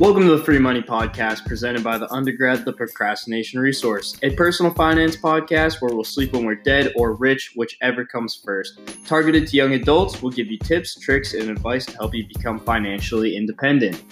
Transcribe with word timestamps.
Welcome 0.00 0.24
to 0.24 0.36
the 0.36 0.42
Free 0.42 0.58
Money 0.58 0.82
Podcast 0.82 1.46
presented 1.46 1.84
by 1.84 1.98
the 1.98 2.10
Undergrad 2.12 2.64
The 2.64 2.72
Procrastination 2.72 3.60
Resource, 3.60 4.18
a 4.24 4.30
personal 4.30 4.74
finance 4.74 5.16
podcast 5.16 5.80
where 5.80 5.94
we'll 5.94 6.02
sleep 6.02 6.32
when 6.32 6.44
we're 6.44 6.56
dead 6.56 6.92
or 6.96 7.12
rich, 7.14 7.52
whichever 7.54 8.04
comes 8.04 8.34
first. 8.34 8.80
Targeted 9.06 9.46
to 9.46 9.56
young 9.56 9.74
adults, 9.74 10.20
we'll 10.20 10.32
give 10.32 10.48
you 10.48 10.58
tips, 10.58 10.98
tricks, 10.98 11.34
and 11.34 11.48
advice 11.48 11.86
to 11.86 11.92
help 11.92 12.12
you 12.12 12.26
become 12.26 12.58
financially 12.58 13.36
independent. 13.36 14.02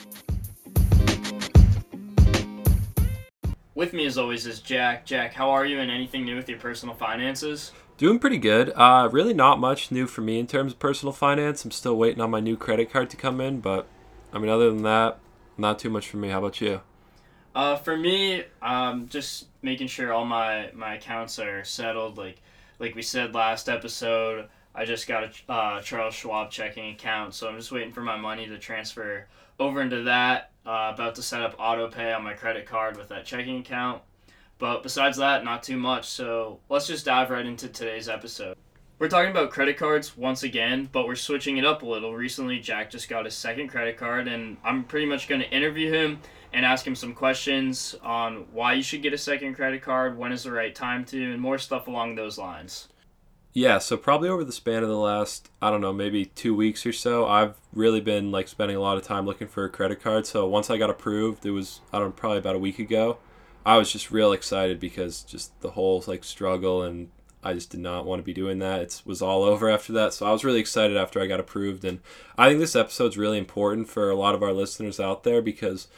With 3.74 3.92
me, 3.92 4.06
as 4.06 4.18
always, 4.18 4.46
is 4.46 4.60
Jack. 4.60 5.04
Jack, 5.04 5.34
how 5.34 5.50
are 5.50 5.66
you 5.66 5.80
and 5.80 5.90
anything 5.90 6.24
new 6.24 6.36
with 6.36 6.48
your 6.48 6.60
personal 6.60 6.94
finances? 6.94 7.72
Doing 7.98 8.20
pretty 8.20 8.38
good. 8.38 8.72
Uh, 8.76 9.08
really 9.10 9.34
not 9.34 9.58
much 9.58 9.90
new 9.90 10.06
for 10.06 10.20
me 10.20 10.38
in 10.38 10.46
terms 10.46 10.74
of 10.74 10.78
personal 10.78 11.12
finance. 11.12 11.64
I'm 11.64 11.72
still 11.72 11.96
waiting 11.96 12.20
on 12.20 12.30
my 12.30 12.38
new 12.38 12.56
credit 12.56 12.92
card 12.92 13.10
to 13.10 13.16
come 13.16 13.40
in, 13.40 13.58
but 13.58 13.88
I 14.32 14.38
mean, 14.38 14.48
other 14.48 14.70
than 14.70 14.84
that, 14.84 15.18
not 15.62 15.78
too 15.78 15.88
much 15.88 16.08
for 16.08 16.18
me. 16.18 16.28
How 16.28 16.40
about 16.40 16.60
you? 16.60 16.82
Uh, 17.54 17.76
for 17.76 17.96
me, 17.96 18.44
um, 18.60 19.08
just 19.08 19.46
making 19.62 19.86
sure 19.86 20.12
all 20.12 20.26
my, 20.26 20.70
my 20.74 20.96
accounts 20.96 21.38
are 21.38 21.64
settled. 21.64 22.18
Like 22.18 22.42
like 22.78 22.94
we 22.96 23.02
said 23.02 23.32
last 23.32 23.68
episode, 23.68 24.48
I 24.74 24.84
just 24.84 25.06
got 25.06 25.24
a 25.24 25.52
uh, 25.52 25.80
Charles 25.82 26.14
Schwab 26.14 26.50
checking 26.50 26.90
account, 26.90 27.32
so 27.32 27.48
I'm 27.48 27.56
just 27.56 27.70
waiting 27.70 27.92
for 27.92 28.02
my 28.02 28.16
money 28.16 28.46
to 28.46 28.58
transfer 28.58 29.28
over 29.60 29.80
into 29.80 30.02
that. 30.02 30.50
Uh, 30.66 30.90
about 30.92 31.14
to 31.14 31.22
set 31.22 31.42
up 31.42 31.54
auto 31.58 31.88
pay 31.88 32.12
on 32.12 32.24
my 32.24 32.34
credit 32.34 32.66
card 32.66 32.96
with 32.96 33.08
that 33.08 33.24
checking 33.24 33.58
account. 33.58 34.02
But 34.58 34.82
besides 34.82 35.16
that, 35.18 35.44
not 35.44 35.62
too 35.62 35.76
much. 35.76 36.08
So 36.08 36.60
let's 36.68 36.86
just 36.86 37.04
dive 37.04 37.30
right 37.30 37.46
into 37.46 37.68
today's 37.68 38.08
episode. 38.08 38.56
We're 38.98 39.08
talking 39.08 39.32
about 39.32 39.50
credit 39.50 39.76
cards 39.76 40.16
once 40.16 40.44
again, 40.44 40.88
but 40.92 41.06
we're 41.06 41.16
switching 41.16 41.56
it 41.56 41.64
up 41.64 41.82
a 41.82 41.86
little. 41.86 42.14
Recently, 42.14 42.60
Jack 42.60 42.90
just 42.90 43.08
got 43.08 43.24
his 43.24 43.34
second 43.34 43.68
credit 43.68 43.96
card, 43.96 44.28
and 44.28 44.58
I'm 44.62 44.84
pretty 44.84 45.06
much 45.06 45.28
going 45.28 45.40
to 45.40 45.50
interview 45.50 45.92
him 45.92 46.20
and 46.52 46.64
ask 46.64 46.86
him 46.86 46.94
some 46.94 47.14
questions 47.14 47.96
on 48.02 48.46
why 48.52 48.74
you 48.74 48.82
should 48.82 49.02
get 49.02 49.12
a 49.12 49.18
second 49.18 49.54
credit 49.54 49.82
card, 49.82 50.16
when 50.16 50.30
is 50.30 50.44
the 50.44 50.52
right 50.52 50.74
time 50.74 51.04
to, 51.06 51.32
and 51.32 51.40
more 51.40 51.58
stuff 51.58 51.88
along 51.88 52.14
those 52.14 52.38
lines. 52.38 52.88
Yeah, 53.54 53.78
so 53.78 53.96
probably 53.96 54.28
over 54.28 54.44
the 54.44 54.52
span 54.52 54.82
of 54.82 54.88
the 54.88 54.96
last, 54.96 55.50
I 55.60 55.70
don't 55.70 55.80
know, 55.80 55.92
maybe 55.92 56.24
two 56.24 56.54
weeks 56.54 56.86
or 56.86 56.92
so, 56.92 57.26
I've 57.26 57.56
really 57.74 58.00
been 58.00 58.30
like 58.30 58.48
spending 58.48 58.76
a 58.76 58.80
lot 58.80 58.96
of 58.96 59.02
time 59.02 59.26
looking 59.26 59.48
for 59.48 59.64
a 59.64 59.68
credit 59.68 60.00
card. 60.00 60.26
So 60.26 60.46
once 60.46 60.70
I 60.70 60.78
got 60.78 60.90
approved, 60.90 61.44
it 61.44 61.50
was, 61.50 61.80
I 61.92 61.98
don't 61.98 62.08
know, 62.08 62.12
probably 62.12 62.38
about 62.38 62.56
a 62.56 62.60
week 62.60 62.78
ago. 62.78 63.18
I 63.66 63.76
was 63.76 63.92
just 63.92 64.10
real 64.10 64.32
excited 64.32 64.80
because 64.80 65.22
just 65.22 65.60
the 65.60 65.72
whole 65.72 66.02
like 66.06 66.24
struggle 66.24 66.82
and 66.82 67.10
I 67.42 67.54
just 67.54 67.70
did 67.70 67.80
not 67.80 68.06
want 68.06 68.20
to 68.20 68.24
be 68.24 68.32
doing 68.32 68.58
that. 68.60 68.80
It 68.80 69.02
was 69.04 69.20
all 69.20 69.42
over 69.42 69.68
after 69.68 69.92
that. 69.94 70.14
So 70.14 70.26
I 70.26 70.32
was 70.32 70.44
really 70.44 70.60
excited 70.60 70.96
after 70.96 71.20
I 71.20 71.26
got 71.26 71.40
approved. 71.40 71.84
And 71.84 72.00
I 72.38 72.48
think 72.48 72.60
this 72.60 72.76
episode's 72.76 73.18
really 73.18 73.38
important 73.38 73.88
for 73.88 74.10
a 74.10 74.14
lot 74.16 74.34
of 74.34 74.42
our 74.42 74.52
listeners 74.52 75.00
out 75.00 75.24
there 75.24 75.42
because 75.42 75.88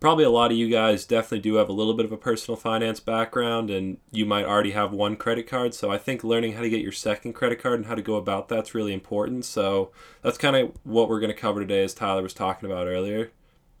probably 0.00 0.24
a 0.24 0.30
lot 0.30 0.50
of 0.50 0.56
you 0.56 0.68
guys 0.68 1.04
definitely 1.04 1.40
do 1.40 1.54
have 1.54 1.68
a 1.68 1.72
little 1.72 1.94
bit 1.94 2.04
of 2.04 2.12
a 2.12 2.16
personal 2.16 2.56
finance 2.56 3.00
background 3.00 3.70
and 3.70 3.98
you 4.10 4.24
might 4.24 4.44
already 4.44 4.72
have 4.72 4.92
one 4.92 5.16
credit 5.16 5.46
card. 5.46 5.74
So 5.74 5.90
I 5.90 5.98
think 5.98 6.24
learning 6.24 6.54
how 6.54 6.62
to 6.62 6.70
get 6.70 6.80
your 6.80 6.92
second 6.92 7.32
credit 7.32 7.60
card 7.60 7.80
and 7.80 7.86
how 7.86 7.94
to 7.94 8.02
go 8.02 8.16
about 8.16 8.48
that's 8.48 8.74
really 8.74 8.92
important. 8.92 9.44
So 9.44 9.90
that's 10.22 10.38
kind 10.38 10.56
of 10.56 10.72
what 10.84 11.08
we're 11.08 11.20
going 11.20 11.32
to 11.32 11.40
cover 11.40 11.60
today, 11.60 11.82
as 11.82 11.94
Tyler 11.94 12.22
was 12.22 12.34
talking 12.34 12.70
about 12.70 12.86
earlier. 12.86 13.30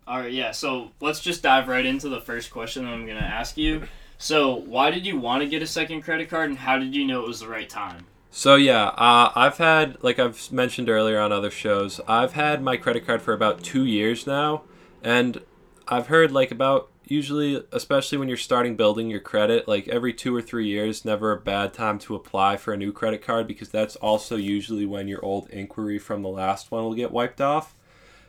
All 0.06 0.18
right, 0.18 0.32
yeah. 0.32 0.52
So 0.52 0.90
let's 1.00 1.20
just 1.20 1.42
dive 1.42 1.68
right 1.68 1.84
into 1.84 2.08
the 2.08 2.20
first 2.20 2.50
question 2.50 2.84
that 2.84 2.92
I'm 2.92 3.04
going 3.04 3.18
to 3.18 3.24
ask 3.24 3.56
you. 3.58 3.86
So, 4.18 4.54
why 4.54 4.90
did 4.90 5.06
you 5.06 5.18
want 5.18 5.42
to 5.42 5.48
get 5.48 5.62
a 5.62 5.66
second 5.66 6.02
credit 6.02 6.28
card, 6.28 6.50
and 6.50 6.58
how 6.58 6.78
did 6.78 6.94
you 6.94 7.06
know 7.06 7.22
it 7.22 7.28
was 7.28 7.40
the 7.40 7.48
right 7.48 7.68
time? 7.68 8.06
So 8.30 8.56
yeah, 8.56 8.88
uh, 8.88 9.32
I've 9.34 9.56
had 9.58 9.96
like 10.02 10.18
I've 10.18 10.52
mentioned 10.52 10.90
earlier 10.90 11.18
on 11.18 11.32
other 11.32 11.50
shows, 11.50 12.00
I've 12.06 12.32
had 12.32 12.62
my 12.62 12.76
credit 12.76 13.06
card 13.06 13.22
for 13.22 13.32
about 13.32 13.62
two 13.62 13.84
years 13.84 14.26
now, 14.26 14.62
and 15.02 15.40
I've 15.86 16.08
heard 16.08 16.30
like 16.30 16.50
about 16.50 16.90
usually, 17.04 17.64
especially 17.72 18.18
when 18.18 18.28
you're 18.28 18.36
starting 18.36 18.76
building 18.76 19.08
your 19.08 19.20
credit, 19.20 19.66
like 19.66 19.88
every 19.88 20.12
two 20.12 20.34
or 20.34 20.42
three 20.42 20.66
years, 20.66 21.04
never 21.04 21.32
a 21.32 21.40
bad 21.40 21.72
time 21.72 21.98
to 22.00 22.14
apply 22.14 22.58
for 22.58 22.74
a 22.74 22.76
new 22.76 22.92
credit 22.92 23.22
card 23.22 23.46
because 23.46 23.70
that's 23.70 23.96
also 23.96 24.36
usually 24.36 24.84
when 24.84 25.08
your 25.08 25.24
old 25.24 25.48
inquiry 25.50 25.98
from 25.98 26.22
the 26.22 26.28
last 26.28 26.70
one 26.70 26.84
will 26.84 26.94
get 26.94 27.10
wiped 27.10 27.40
off. 27.40 27.74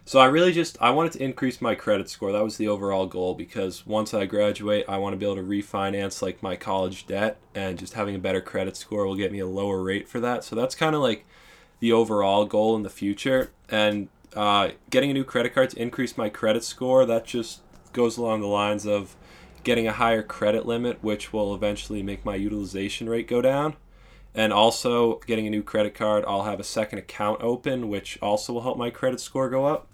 So 0.09 0.17
I 0.17 0.25
really 0.25 0.51
just 0.51 0.75
I 0.81 0.89
wanted 0.89 1.11
to 1.11 1.23
increase 1.23 1.61
my 1.61 1.75
credit 1.75 2.09
score. 2.09 2.31
That 2.31 2.43
was 2.43 2.57
the 2.57 2.67
overall 2.67 3.05
goal 3.05 3.35
because 3.35 3.85
once 3.85 4.11
I 4.11 4.25
graduate, 4.25 4.85
I 4.89 4.97
want 4.97 5.13
to 5.13 5.17
be 5.17 5.25
able 5.27 5.35
to 5.35 5.43
refinance 5.43 6.23
like 6.23 6.41
my 6.41 6.55
college 6.55 7.05
debt 7.05 7.37
and 7.53 7.77
just 7.77 7.93
having 7.93 8.15
a 8.15 8.17
better 8.17 8.41
credit 8.41 8.75
score 8.75 9.05
will 9.05 9.15
get 9.15 9.31
me 9.31 9.37
a 9.37 9.45
lower 9.45 9.83
rate 9.83 10.07
for 10.07 10.19
that. 10.19 10.43
So 10.43 10.55
that's 10.55 10.73
kind 10.73 10.95
of 10.95 11.03
like 11.03 11.27
the 11.79 11.91
overall 11.91 12.45
goal 12.45 12.75
in 12.75 12.81
the 12.81 12.89
future 12.89 13.51
and 13.69 14.09
uh, 14.35 14.69
getting 14.89 15.11
a 15.11 15.13
new 15.13 15.23
credit 15.23 15.53
card 15.53 15.69
to 15.69 15.79
increase 15.79 16.17
my 16.17 16.27
credit 16.27 16.63
score 16.63 17.05
that 17.05 17.25
just 17.25 17.61
goes 17.93 18.17
along 18.17 18.41
the 18.41 18.47
lines 18.47 18.87
of 18.87 19.15
getting 19.63 19.85
a 19.85 19.93
higher 19.93 20.23
credit 20.23 20.65
limit 20.65 21.03
which 21.03 21.31
will 21.31 21.53
eventually 21.53 22.01
make 22.01 22.25
my 22.25 22.33
utilization 22.33 23.07
rate 23.07 23.27
go 23.27 23.43
down 23.43 23.75
and 24.33 24.51
also 24.53 25.19
getting 25.27 25.45
a 25.45 25.49
new 25.49 25.63
credit 25.63 25.93
card 25.93 26.23
i'll 26.27 26.43
have 26.43 26.59
a 26.59 26.63
second 26.63 26.99
account 26.99 27.41
open 27.41 27.89
which 27.89 28.17
also 28.21 28.53
will 28.53 28.61
help 28.61 28.77
my 28.77 28.89
credit 28.89 29.19
score 29.19 29.49
go 29.49 29.65
up 29.65 29.87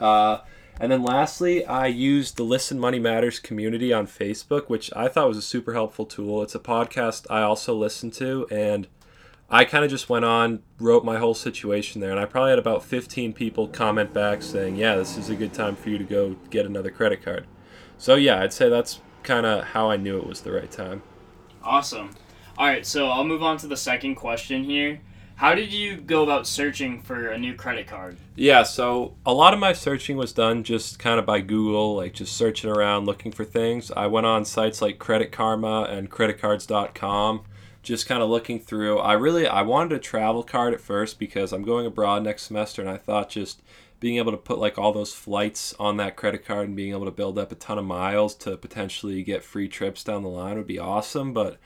uh, 0.00 0.38
and 0.80 0.90
then 0.90 1.02
lastly, 1.02 1.64
I 1.64 1.86
used 1.86 2.36
the 2.36 2.42
Listen 2.42 2.80
Money 2.80 2.98
Matters 2.98 3.38
community 3.38 3.92
on 3.92 4.06
Facebook, 4.06 4.68
which 4.68 4.90
I 4.96 5.08
thought 5.08 5.28
was 5.28 5.38
a 5.38 5.42
super 5.42 5.72
helpful 5.72 6.04
tool. 6.04 6.42
It's 6.42 6.54
a 6.54 6.60
podcast 6.60 7.26
I 7.30 7.42
also 7.42 7.74
listen 7.74 8.10
to, 8.12 8.46
and 8.50 8.88
I 9.48 9.64
kind 9.64 9.84
of 9.84 9.90
just 9.90 10.08
went 10.08 10.24
on, 10.24 10.62
wrote 10.80 11.04
my 11.04 11.18
whole 11.18 11.34
situation 11.34 12.00
there, 12.00 12.10
and 12.10 12.18
I 12.18 12.24
probably 12.24 12.50
had 12.50 12.58
about 12.58 12.82
15 12.82 13.32
people 13.34 13.68
comment 13.68 14.12
back 14.12 14.42
saying, 14.42 14.76
Yeah, 14.76 14.96
this 14.96 15.16
is 15.16 15.30
a 15.30 15.36
good 15.36 15.54
time 15.54 15.76
for 15.76 15.90
you 15.90 15.98
to 15.98 16.04
go 16.04 16.36
get 16.50 16.66
another 16.66 16.90
credit 16.90 17.22
card. 17.22 17.46
So, 17.96 18.16
yeah, 18.16 18.40
I'd 18.40 18.52
say 18.52 18.68
that's 18.68 19.00
kind 19.22 19.46
of 19.46 19.64
how 19.64 19.90
I 19.90 19.96
knew 19.96 20.18
it 20.18 20.26
was 20.26 20.40
the 20.40 20.52
right 20.52 20.70
time. 20.70 21.02
Awesome. 21.62 22.10
All 22.58 22.66
right, 22.66 22.84
so 22.84 23.08
I'll 23.08 23.24
move 23.24 23.42
on 23.42 23.58
to 23.58 23.68
the 23.68 23.76
second 23.76 24.16
question 24.16 24.64
here. 24.64 25.00
How 25.36 25.54
did 25.54 25.72
you 25.72 25.96
go 25.96 26.22
about 26.22 26.46
searching 26.46 27.02
for 27.02 27.28
a 27.28 27.38
new 27.38 27.54
credit 27.54 27.86
card? 27.86 28.16
Yeah, 28.36 28.62
so 28.62 29.14
a 29.26 29.34
lot 29.34 29.52
of 29.52 29.60
my 29.60 29.72
searching 29.72 30.16
was 30.16 30.32
done 30.32 30.62
just 30.62 30.98
kind 30.98 31.18
of 31.18 31.26
by 31.26 31.40
Google, 31.40 31.96
like 31.96 32.14
just 32.14 32.36
searching 32.36 32.70
around 32.70 33.06
looking 33.06 33.32
for 33.32 33.44
things. 33.44 33.90
I 33.90 34.06
went 34.06 34.26
on 34.26 34.44
sites 34.44 34.80
like 34.80 34.98
Credit 34.98 35.32
Karma 35.32 35.88
and 35.90 36.10
creditcards.com 36.10 37.42
just 37.84 38.06
kind 38.06 38.22
of 38.22 38.30
looking 38.30 38.58
through. 38.58 38.98
I 38.98 39.12
really 39.12 39.46
I 39.46 39.62
wanted 39.62 39.92
a 39.92 39.98
travel 39.98 40.42
card 40.42 40.74
at 40.74 40.80
first 40.80 41.18
because 41.18 41.52
I'm 41.52 41.62
going 41.62 41.86
abroad 41.86 42.24
next 42.24 42.44
semester 42.44 42.80
and 42.80 42.90
I 42.90 42.96
thought 42.96 43.28
just 43.28 43.62
being 44.00 44.16
able 44.16 44.32
to 44.32 44.38
put 44.38 44.58
like 44.58 44.78
all 44.78 44.92
those 44.92 45.12
flights 45.12 45.74
on 45.78 45.98
that 45.98 46.16
credit 46.16 46.44
card 46.44 46.68
and 46.68 46.76
being 46.76 46.92
able 46.92 47.04
to 47.04 47.10
build 47.10 47.38
up 47.38 47.52
a 47.52 47.54
ton 47.54 47.78
of 47.78 47.84
miles 47.84 48.34
to 48.36 48.56
potentially 48.56 49.22
get 49.22 49.44
free 49.44 49.68
trips 49.68 50.02
down 50.02 50.22
the 50.22 50.28
line 50.28 50.56
would 50.56 50.66
be 50.66 50.78
awesome, 50.78 51.32
but 51.32 51.58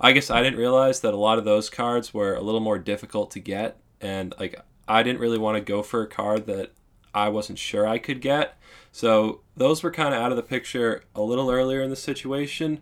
I 0.00 0.12
guess 0.12 0.30
I 0.30 0.42
didn't 0.42 0.58
realize 0.58 1.00
that 1.00 1.14
a 1.14 1.18
lot 1.18 1.38
of 1.38 1.44
those 1.44 1.70
cards 1.70 2.12
were 2.12 2.34
a 2.34 2.42
little 2.42 2.60
more 2.60 2.78
difficult 2.78 3.30
to 3.32 3.40
get, 3.40 3.78
and 4.00 4.34
like 4.38 4.60
I 4.86 5.02
didn't 5.02 5.20
really 5.20 5.38
want 5.38 5.56
to 5.56 5.60
go 5.60 5.82
for 5.82 6.02
a 6.02 6.06
card 6.06 6.46
that 6.46 6.72
I 7.14 7.28
wasn't 7.30 7.58
sure 7.58 7.86
I 7.86 7.98
could 7.98 8.20
get. 8.20 8.58
So 8.92 9.40
those 9.56 9.82
were 9.82 9.90
kind 9.90 10.14
of 10.14 10.20
out 10.20 10.32
of 10.32 10.36
the 10.36 10.42
picture 10.42 11.04
a 11.14 11.22
little 11.22 11.50
earlier 11.50 11.82
in 11.82 11.90
the 11.90 11.96
situation. 11.96 12.80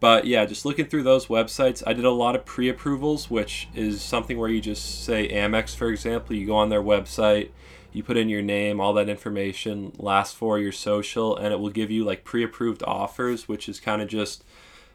But 0.00 0.26
yeah, 0.26 0.44
just 0.44 0.64
looking 0.64 0.86
through 0.86 1.04
those 1.04 1.26
websites, 1.26 1.82
I 1.86 1.92
did 1.92 2.04
a 2.04 2.10
lot 2.10 2.34
of 2.34 2.44
pre 2.44 2.68
approvals, 2.68 3.30
which 3.30 3.68
is 3.74 4.02
something 4.02 4.38
where 4.38 4.48
you 4.48 4.60
just 4.60 5.04
say 5.04 5.28
Amex, 5.28 5.74
for 5.74 5.88
example, 5.88 6.36
you 6.36 6.46
go 6.46 6.56
on 6.56 6.68
their 6.68 6.82
website, 6.82 7.50
you 7.92 8.02
put 8.02 8.16
in 8.16 8.28
your 8.28 8.42
name, 8.42 8.80
all 8.80 8.92
that 8.94 9.08
information, 9.08 9.92
last 9.96 10.34
four 10.34 10.58
your 10.58 10.72
social, 10.72 11.36
and 11.36 11.52
it 11.52 11.60
will 11.60 11.70
give 11.70 11.90
you 11.90 12.04
like 12.04 12.24
pre 12.24 12.42
approved 12.42 12.82
offers, 12.82 13.48
which 13.48 13.68
is 13.68 13.80
kind 13.80 14.02
of 14.02 14.08
just 14.08 14.44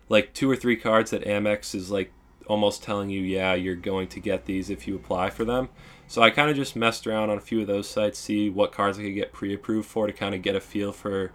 like 0.09 0.33
two 0.33 0.49
or 0.49 0.55
three 0.55 0.75
cards 0.75 1.11
that 1.11 1.23
Amex 1.23 1.73
is 1.73 1.89
like 1.89 2.11
almost 2.47 2.83
telling 2.83 3.09
you, 3.09 3.21
yeah, 3.21 3.53
you're 3.53 3.75
going 3.75 4.07
to 4.07 4.19
get 4.19 4.45
these 4.45 4.69
if 4.69 4.87
you 4.87 4.95
apply 4.95 5.29
for 5.29 5.45
them. 5.45 5.69
So 6.07 6.23
I 6.23 6.31
kind 6.31 6.49
of 6.49 6.55
just 6.55 6.75
messed 6.75 7.05
around 7.05 7.29
on 7.29 7.37
a 7.37 7.41
few 7.41 7.61
of 7.61 7.67
those 7.67 7.87
sites, 7.87 8.17
see 8.17 8.49
what 8.49 8.71
cards 8.71 8.97
I 8.97 9.03
could 9.03 9.13
get 9.13 9.31
pre-approved 9.31 9.87
for 9.87 10.07
to 10.07 10.13
kind 10.13 10.33
of 10.33 10.41
get 10.41 10.55
a 10.55 10.59
feel 10.59 10.91
for 10.91 11.31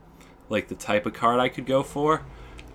like 0.49 0.69
the 0.69 0.75
type 0.75 1.07
of 1.07 1.15
card 1.15 1.39
I 1.39 1.49
could 1.49 1.67
go 1.67 1.85
for. 1.85 2.25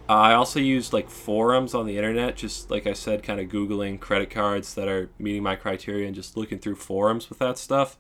Uh, 0.08 0.14
I 0.14 0.34
also 0.34 0.60
used 0.60 0.94
like 0.94 1.10
forums 1.10 1.76
on 1.76 1.86
the 1.86 1.98
internet, 1.98 2.36
just 2.36 2.72
like 2.72 2.88
I 2.88 2.94
said, 2.94 3.22
kind 3.22 3.40
of 3.40 3.50
googling 3.50 4.00
credit 4.00 4.32
cards 4.32 4.74
that 4.74 4.88
are 4.88 5.12
meeting 5.20 5.44
my 5.44 5.56
criteria 5.56 6.08
and 6.08 6.16
just 6.16 6.36
looking 6.36 6.58
through 6.58 6.76
forums 6.76 7.30
with 7.30 7.38
that 7.40 7.58
stuff. 7.58 7.98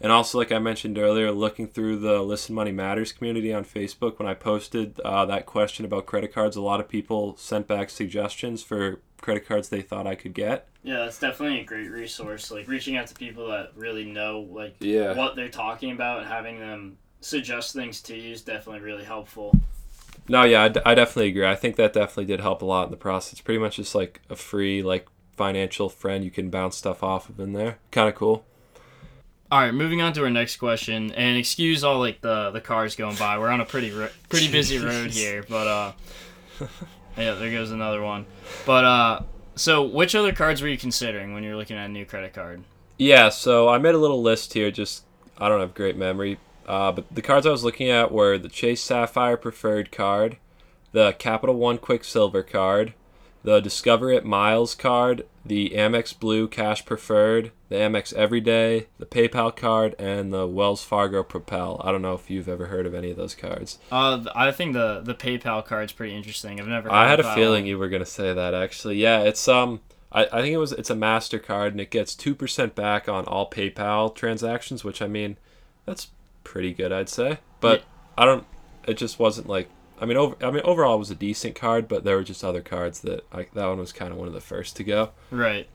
And 0.00 0.10
also, 0.10 0.38
like 0.38 0.50
I 0.50 0.58
mentioned 0.58 0.96
earlier, 0.96 1.30
looking 1.30 1.68
through 1.68 1.98
the 1.98 2.22
Listen 2.22 2.54
Money 2.54 2.72
Matters 2.72 3.12
community 3.12 3.52
on 3.52 3.64
Facebook, 3.64 4.18
when 4.18 4.26
I 4.26 4.34
posted 4.34 4.98
uh, 5.00 5.26
that 5.26 5.44
question 5.44 5.84
about 5.84 6.06
credit 6.06 6.32
cards, 6.32 6.56
a 6.56 6.62
lot 6.62 6.80
of 6.80 6.88
people 6.88 7.36
sent 7.36 7.66
back 7.66 7.90
suggestions 7.90 8.62
for 8.62 9.00
credit 9.20 9.46
cards 9.46 9.68
they 9.68 9.82
thought 9.82 10.06
I 10.06 10.14
could 10.14 10.32
get. 10.32 10.68
Yeah, 10.82 11.00
that's 11.00 11.18
definitely 11.18 11.60
a 11.60 11.64
great 11.64 11.90
resource. 11.90 12.50
Like 12.50 12.66
reaching 12.66 12.96
out 12.96 13.08
to 13.08 13.14
people 13.14 13.48
that 13.48 13.72
really 13.76 14.04
know 14.04 14.48
like 14.50 14.76
yeah. 14.80 15.14
what 15.14 15.36
they're 15.36 15.50
talking 15.50 15.92
about 15.92 16.20
and 16.20 16.28
having 16.28 16.58
them 16.58 16.96
suggest 17.20 17.74
things 17.74 18.00
to 18.02 18.16
you 18.16 18.32
is 18.32 18.40
definitely 18.40 18.80
really 18.80 19.04
helpful. 19.04 19.54
No, 20.28 20.44
yeah, 20.44 20.62
I, 20.62 20.68
d- 20.68 20.80
I 20.86 20.94
definitely 20.94 21.28
agree. 21.28 21.46
I 21.46 21.56
think 21.56 21.76
that 21.76 21.92
definitely 21.92 22.26
did 22.26 22.40
help 22.40 22.62
a 22.62 22.64
lot 22.64 22.84
in 22.84 22.90
the 22.90 22.96
process. 22.96 23.32
It's 23.32 23.40
pretty 23.42 23.58
much 23.58 23.76
just 23.76 23.94
like 23.94 24.22
a 24.30 24.36
free 24.36 24.82
like 24.82 25.06
financial 25.36 25.88
friend 25.88 26.24
you 26.24 26.30
can 26.30 26.50
bounce 26.50 26.76
stuff 26.76 27.02
off 27.02 27.28
of 27.28 27.38
in 27.40 27.52
there. 27.52 27.78
Kind 27.90 28.08
of 28.08 28.14
cool. 28.14 28.46
All 29.52 29.58
right, 29.58 29.74
moving 29.74 30.00
on 30.00 30.12
to 30.12 30.22
our 30.22 30.30
next 30.30 30.58
question, 30.58 31.10
and 31.10 31.36
excuse 31.36 31.82
all 31.82 31.98
like 31.98 32.20
the 32.20 32.50
the 32.52 32.60
cars 32.60 32.94
going 32.94 33.16
by. 33.16 33.36
We're 33.36 33.48
on 33.48 33.60
a 33.60 33.64
pretty 33.64 33.90
ro- 33.90 34.08
pretty 34.28 34.50
busy 34.50 34.78
road 34.84 35.10
here, 35.10 35.44
but 35.48 35.66
uh, 35.66 35.92
yeah, 37.16 37.34
there 37.34 37.50
goes 37.50 37.72
another 37.72 38.00
one. 38.00 38.26
But 38.64 38.84
uh, 38.84 39.22
so 39.56 39.82
which 39.82 40.14
other 40.14 40.32
cards 40.32 40.62
were 40.62 40.68
you 40.68 40.78
considering 40.78 41.34
when 41.34 41.42
you 41.42 41.50
were 41.50 41.56
looking 41.56 41.76
at 41.76 41.86
a 41.86 41.92
new 41.92 42.04
credit 42.04 42.32
card? 42.32 42.62
Yeah, 42.96 43.28
so 43.28 43.68
I 43.68 43.78
made 43.78 43.96
a 43.96 43.98
little 43.98 44.22
list 44.22 44.54
here. 44.54 44.70
Just 44.70 45.02
I 45.36 45.48
don't 45.48 45.60
have 45.60 45.74
great 45.74 45.96
memory, 45.96 46.38
uh, 46.68 46.92
but 46.92 47.12
the 47.12 47.22
cards 47.22 47.44
I 47.44 47.50
was 47.50 47.64
looking 47.64 47.90
at 47.90 48.12
were 48.12 48.38
the 48.38 48.48
Chase 48.48 48.80
Sapphire 48.80 49.36
Preferred 49.36 49.90
card, 49.90 50.36
the 50.92 51.12
Capital 51.14 51.56
One 51.56 51.78
Quicksilver 51.78 52.44
card, 52.44 52.94
the 53.42 53.58
Discover 53.58 54.12
It 54.12 54.24
Miles 54.24 54.76
card, 54.76 55.26
the 55.44 55.70
Amex 55.70 56.18
Blue 56.18 56.48
Cash 56.48 56.84
Preferred, 56.84 57.52
the 57.68 57.76
Amex 57.76 58.12
Everyday, 58.12 58.88
the 58.98 59.06
PayPal 59.06 59.54
card, 59.54 59.94
and 59.98 60.32
the 60.32 60.46
Wells 60.46 60.84
Fargo 60.84 61.22
Propel. 61.22 61.80
I 61.84 61.92
don't 61.92 62.02
know 62.02 62.14
if 62.14 62.30
you've 62.30 62.48
ever 62.48 62.66
heard 62.66 62.86
of 62.86 62.94
any 62.94 63.10
of 63.10 63.16
those 63.16 63.34
cards. 63.34 63.78
Uh, 63.90 64.24
I 64.34 64.52
think 64.52 64.74
the 64.74 65.00
the 65.00 65.14
PayPal 65.14 65.64
card's 65.64 65.92
pretty 65.92 66.14
interesting. 66.14 66.60
I've 66.60 66.68
never. 66.68 66.92
I 66.92 67.08
had 67.08 67.20
a 67.20 67.34
feeling 67.34 67.62
one. 67.62 67.66
you 67.68 67.78
were 67.78 67.88
gonna 67.88 68.04
say 68.04 68.32
that 68.34 68.54
actually. 68.54 68.96
Yeah, 68.96 69.20
it's 69.20 69.46
um 69.48 69.80
I, 70.12 70.26
I 70.26 70.42
think 70.42 70.54
it 70.54 70.58
was 70.58 70.72
it's 70.72 70.90
a 70.90 70.94
MasterCard 70.94 71.68
and 71.68 71.80
it 71.80 71.90
gets 71.90 72.14
two 72.14 72.34
percent 72.34 72.74
back 72.74 73.08
on 73.08 73.24
all 73.24 73.48
PayPal 73.48 74.14
transactions, 74.14 74.84
which 74.84 75.00
I 75.00 75.06
mean, 75.06 75.36
that's 75.86 76.08
pretty 76.44 76.72
good 76.72 76.92
I'd 76.92 77.08
say. 77.08 77.38
But 77.60 77.84
I 78.18 78.24
don't 78.24 78.44
it 78.86 78.94
just 78.94 79.18
wasn't 79.18 79.48
like 79.48 79.68
I 80.00 80.06
mean 80.06 80.16
over 80.16 80.36
I 80.44 80.50
mean 80.50 80.62
overall 80.64 80.96
it 80.96 80.98
was 80.98 81.10
a 81.10 81.14
decent 81.14 81.54
card, 81.54 81.86
but 81.86 82.04
there 82.04 82.16
were 82.16 82.24
just 82.24 82.42
other 82.42 82.62
cards 82.62 83.00
that 83.00 83.24
I, 83.32 83.46
that 83.54 83.66
one 83.66 83.78
was 83.78 83.92
kind 83.92 84.12
of 84.12 84.18
one 84.18 84.28
of 84.28 84.34
the 84.34 84.40
first 84.40 84.76
to 84.76 84.84
go. 84.84 85.10
Right. 85.30 85.68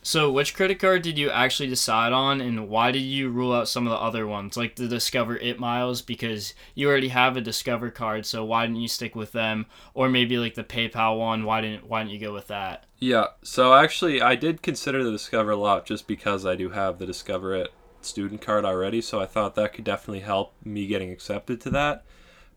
So, 0.00 0.30
which 0.30 0.54
credit 0.54 0.78
card 0.78 1.02
did 1.02 1.18
you 1.18 1.28
actually 1.28 1.68
decide 1.68 2.12
on, 2.12 2.40
and 2.40 2.70
why 2.70 2.92
did 2.92 3.00
you 3.02 3.28
rule 3.28 3.52
out 3.52 3.68
some 3.68 3.86
of 3.86 3.90
the 3.90 3.98
other 3.98 4.26
ones, 4.26 4.56
like 4.56 4.76
the 4.76 4.88
Discover 4.88 5.36
It 5.36 5.58
Miles, 5.58 6.00
because 6.00 6.54
you 6.74 6.88
already 6.88 7.08
have 7.08 7.36
a 7.36 7.42
Discover 7.42 7.90
card, 7.90 8.24
so 8.24 8.42
why 8.42 8.64
didn't 8.64 8.80
you 8.80 8.88
stick 8.88 9.14
with 9.14 9.32
them? 9.32 9.66
Or 9.92 10.08
maybe 10.08 10.38
like 10.38 10.54
the 10.54 10.64
PayPal 10.64 11.18
one, 11.18 11.44
why 11.44 11.60
didn't 11.60 11.86
why 11.86 12.02
didn't 12.02 12.14
you 12.14 12.20
go 12.20 12.32
with 12.32 12.46
that? 12.46 12.86
Yeah, 12.98 13.26
so 13.42 13.74
actually, 13.74 14.22
I 14.22 14.34
did 14.34 14.62
consider 14.62 15.04
the 15.04 15.12
Discover 15.12 15.50
a 15.50 15.56
lot 15.56 15.84
just 15.84 16.06
because 16.06 16.46
I 16.46 16.54
do 16.54 16.70
have 16.70 16.98
the 16.98 17.04
Discover 17.06 17.56
It 17.56 17.72
student 18.00 18.40
card 18.40 18.64
already, 18.64 19.02
so 19.02 19.20
I 19.20 19.26
thought 19.26 19.56
that 19.56 19.74
could 19.74 19.84
definitely 19.84 20.20
help 20.20 20.54
me 20.64 20.86
getting 20.86 21.10
accepted 21.10 21.60
to 21.62 21.70
that. 21.70 22.04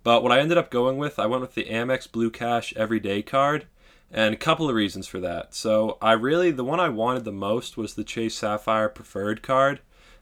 But 0.04 0.24
what 0.24 0.32
I 0.32 0.40
ended 0.40 0.58
up 0.58 0.72
going 0.72 0.98
with, 0.98 1.20
I 1.20 1.28
went 1.28 1.42
with 1.42 1.56
the 1.56 1.66
Amex 1.66 2.12
Blue 2.12 2.30
Cash 2.30 2.74
Everyday 2.76 3.22
card, 3.22 3.68
and 4.12 4.34
a 4.34 4.38
couple 4.38 4.68
of 4.68 4.76
reasons 4.76 5.08
for 5.08 5.20
that. 5.20 5.54
So 5.54 5.98
I 6.02 6.14
really, 6.14 6.52
the 6.52 6.64
one 6.64 6.80
I 6.80 6.90
wanted 6.90 7.24
the 7.24 7.32
most 7.32 7.78
was 7.78 7.94
the 7.94 8.04
Chase 8.04 8.36
Sapphire 8.36 8.90
Preferred 8.90 9.42
card. 9.42 9.80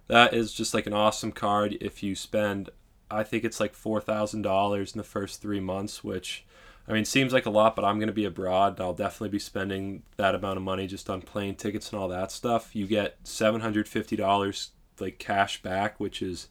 That 0.07 0.33
is 0.33 0.53
just 0.53 0.73
like 0.73 0.87
an 0.87 0.93
awesome 0.93 1.31
card 1.31 1.77
if 1.81 2.03
you 2.03 2.15
spend, 2.15 2.69
I 3.09 3.23
think 3.23 3.43
it's 3.43 3.59
like 3.59 3.75
$4,000 3.75 4.93
in 4.93 4.97
the 4.97 5.03
first 5.03 5.41
three 5.41 5.59
months, 5.59 6.03
which 6.03 6.45
I 6.89 6.93
mean, 6.93 7.05
seems 7.05 7.31
like 7.31 7.45
a 7.45 7.51
lot, 7.51 7.75
but 7.75 7.85
I'm 7.85 7.99
going 7.99 8.07
to 8.07 8.13
be 8.13 8.25
abroad 8.25 8.73
and 8.73 8.81
I'll 8.81 8.93
definitely 8.93 9.29
be 9.29 9.39
spending 9.39 10.01
that 10.17 10.33
amount 10.33 10.57
of 10.57 10.63
money 10.63 10.87
just 10.87 11.07
on 11.07 11.21
plane 11.21 11.53
tickets 11.53 11.91
and 11.91 12.01
all 12.01 12.07
that 12.07 12.31
stuff. 12.31 12.75
You 12.75 12.87
get 12.87 13.23
$750 13.23 14.69
like 14.99 15.19
cash 15.19 15.61
back, 15.61 15.99
which 15.99 16.21
is 16.23 16.47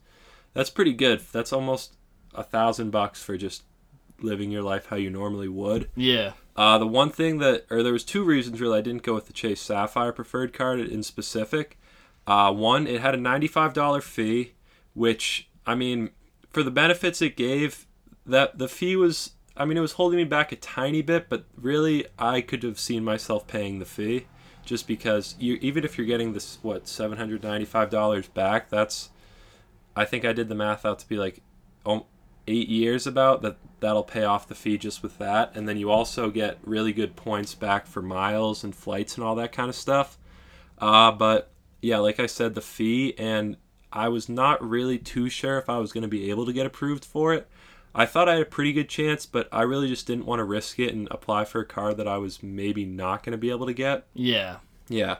that's 0.54 0.70
pretty 0.70 0.92
good. 0.92 1.20
That's 1.32 1.52
almost 1.52 1.96
a 2.38 2.44
thousand 2.44 2.90
bucks 2.90 3.22
for 3.22 3.36
just 3.36 3.64
living 4.20 4.50
your 4.50 4.62
life 4.62 4.86
how 4.86 4.96
you 4.96 5.10
normally 5.10 5.48
would. 5.48 5.88
Yeah. 5.96 6.32
Uh, 6.56 6.78
the 6.78 6.86
one 6.86 7.10
thing 7.10 7.38
that, 7.38 7.66
or 7.70 7.82
there 7.82 7.92
was 7.92 8.04
two 8.04 8.24
reasons 8.24 8.60
really 8.60 8.78
I 8.78 8.82
didn't 8.82 9.02
go 9.02 9.14
with 9.14 9.26
the 9.26 9.32
Chase 9.32 9.60
Sapphire 9.60 10.12
preferred 10.12 10.52
card 10.52 10.80
in 10.80 11.02
specific. 11.02 11.78
Uh, 12.26 12.52
one, 12.52 12.86
it 12.86 13.00
had 13.00 13.14
a 13.14 13.18
$95 13.18 14.02
fee, 14.02 14.52
which, 14.94 15.48
I 15.66 15.74
mean, 15.74 16.10
for 16.50 16.62
the 16.62 16.70
benefits 16.70 17.22
it 17.22 17.36
gave, 17.36 17.86
that 18.26 18.58
the 18.58 18.68
fee 18.68 18.96
was, 18.96 19.32
I 19.56 19.64
mean, 19.64 19.76
it 19.76 19.82
was 19.82 19.92
holding 19.92 20.16
me 20.16 20.24
back 20.24 20.52
a 20.52 20.56
tiny 20.56 21.02
bit, 21.02 21.28
but 21.28 21.44
really 21.56 22.06
I 22.18 22.40
could 22.40 22.62
have 22.62 22.78
seen 22.78 23.04
myself 23.04 23.46
paying 23.46 23.78
the 23.78 23.84
fee 23.84 24.26
just 24.64 24.86
because 24.86 25.34
you, 25.38 25.54
even 25.62 25.84
if 25.84 25.96
you're 25.96 26.06
getting 26.06 26.34
this, 26.34 26.58
what, 26.62 26.84
$795 26.84 28.34
back, 28.34 28.68
that's, 28.68 29.10
I 29.96 30.04
think 30.04 30.24
I 30.24 30.32
did 30.32 30.48
the 30.48 30.54
math 30.54 30.84
out 30.84 30.98
to 30.98 31.08
be 31.08 31.16
like 31.16 31.40
um, 31.86 32.04
eight 32.48 32.68
years 32.68 33.06
about 33.06 33.42
that 33.42 33.56
that'll 33.80 34.02
pay 34.02 34.24
off 34.24 34.48
the 34.48 34.54
fee 34.54 34.76
just 34.76 35.02
with 35.02 35.18
that. 35.18 35.54
And 35.54 35.68
then 35.68 35.76
you 35.76 35.90
also 35.90 36.30
get 36.30 36.58
really 36.64 36.92
good 36.92 37.14
points 37.14 37.54
back 37.54 37.86
for 37.86 38.02
miles 38.02 38.64
and 38.64 38.74
flights 38.74 39.16
and 39.16 39.24
all 39.24 39.36
that 39.36 39.52
kind 39.52 39.68
of 39.68 39.76
stuff. 39.76 40.18
Uh, 40.78 41.12
but 41.12 41.52
yeah 41.80 41.98
like 41.98 42.18
i 42.18 42.26
said 42.26 42.54
the 42.54 42.60
fee 42.60 43.14
and 43.18 43.56
i 43.92 44.08
was 44.08 44.28
not 44.28 44.66
really 44.66 44.98
too 44.98 45.28
sure 45.28 45.58
if 45.58 45.68
i 45.68 45.78
was 45.78 45.92
going 45.92 46.02
to 46.02 46.08
be 46.08 46.30
able 46.30 46.46
to 46.46 46.52
get 46.52 46.66
approved 46.66 47.04
for 47.04 47.32
it. 47.32 47.48
I 47.94 48.06
thought 48.06 48.28
i 48.28 48.34
had 48.34 48.42
a 48.42 48.46
pretty 48.46 48.72
good 48.72 48.88
chance 48.88 49.26
but 49.26 49.48
i 49.52 49.62
really 49.62 49.88
just 49.88 50.06
didn't 50.06 50.26
want 50.26 50.40
to 50.40 50.44
risk 50.44 50.78
it 50.78 50.94
and 50.94 51.08
apply 51.10 51.44
for 51.44 51.60
a 51.60 51.66
card 51.66 51.96
that 51.96 52.08
i 52.08 52.16
was 52.18 52.42
maybe 52.42 52.84
not 52.84 53.22
going 53.22 53.32
to 53.32 53.38
be 53.38 53.50
able 53.50 53.66
to 53.66 53.72
get. 53.72 54.06
Yeah. 54.14 54.56
yeah 54.88 55.16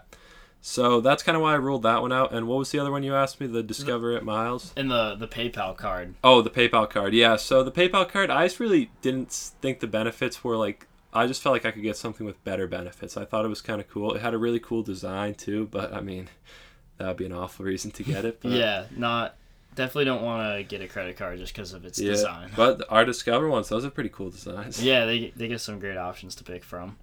so 0.61 1.01
that's 1.01 1.23
kind 1.23 1.37
of 1.37 1.43
why 1.43 1.53
i 1.53 1.57
ruled 1.57 1.83
that 1.83 2.03
one 2.03 2.13
out 2.13 2.33
and 2.33 2.47
what 2.49 2.59
was 2.59 2.71
the 2.71 2.79
other 2.79 2.91
one 2.91 3.03
you 3.03 3.15
asked 3.15 3.41
me 3.41 3.47
the 3.47 3.63
discover 3.63 4.13
it 4.13 4.25
miles 4.25 4.73
And 4.77 4.91
the 4.91 5.15
the 5.15 5.29
PayPal 5.29 5.77
card. 5.77 6.15
Oh, 6.25 6.43
the 6.43 6.51
PayPal 6.51 6.89
card. 6.89 7.15
Yeah. 7.15 7.37
So 7.37 7.63
the 7.63 7.73
PayPal 7.73 8.09
card, 8.09 8.31
I 8.31 8.47
just 8.47 8.61
really 8.61 8.91
didn't 9.03 9.33
think 9.33 9.81
the 9.81 9.87
benefits 9.87 10.43
were 10.45 10.57
like. 10.57 10.87
I 11.13 11.27
just 11.27 11.41
felt 11.41 11.55
like 11.55 11.65
I 11.65 11.71
could 11.71 11.83
get 11.83 11.97
something 11.97 12.27
with 12.27 12.43
better 12.45 12.67
benefits. 12.67 13.17
I 13.17 13.25
thought 13.25 13.45
it 13.45 13.49
was 13.49 13.63
kind 13.63 13.81
of 13.81 13.89
cool. 13.89 14.13
It 14.15 14.21
had 14.21 14.35
a 14.35 14.39
really 14.39 14.61
cool 14.61 14.83
design 14.83 15.35
too, 15.35 15.67
but 15.71 15.93
I 15.95 16.01
mean, 16.01 16.29
that 16.99 17.09
would 17.09 17.17
be 17.17 17.25
an 17.27 17.33
awful 17.33 17.65
reason 17.65 17.91
to 17.93 18.03
get 18.03 18.25
it. 18.25 18.41
But, 18.43 18.53
Yeah. 18.53 18.85
Not 18.95 19.37
definitely 19.75 20.05
don't 20.07 20.23
want 20.23 20.57
to 20.57 20.65
get 20.65 20.83
a 20.83 20.89
credit 20.89 21.17
card 21.17 21.39
just 21.39 21.55
because 21.55 21.73
of 21.73 21.85
its 21.85 21.99
yeah. 21.99 22.11
design. 22.11 22.51
But 22.57 22.83
our 22.91 23.05
Discover 23.05 23.49
ones, 23.49 23.69
those 23.69 23.85
are 23.85 23.91
pretty 23.91 24.11
cool 24.11 24.31
designs. 24.31 24.83
Yeah, 24.91 25.07
they 25.07 25.33
they 25.35 25.49
get 25.49 25.61
some 25.61 25.79
great 25.79 25.97
options 25.97 26.35
to 26.37 26.45
pick 26.45 26.63
from. 26.65 26.99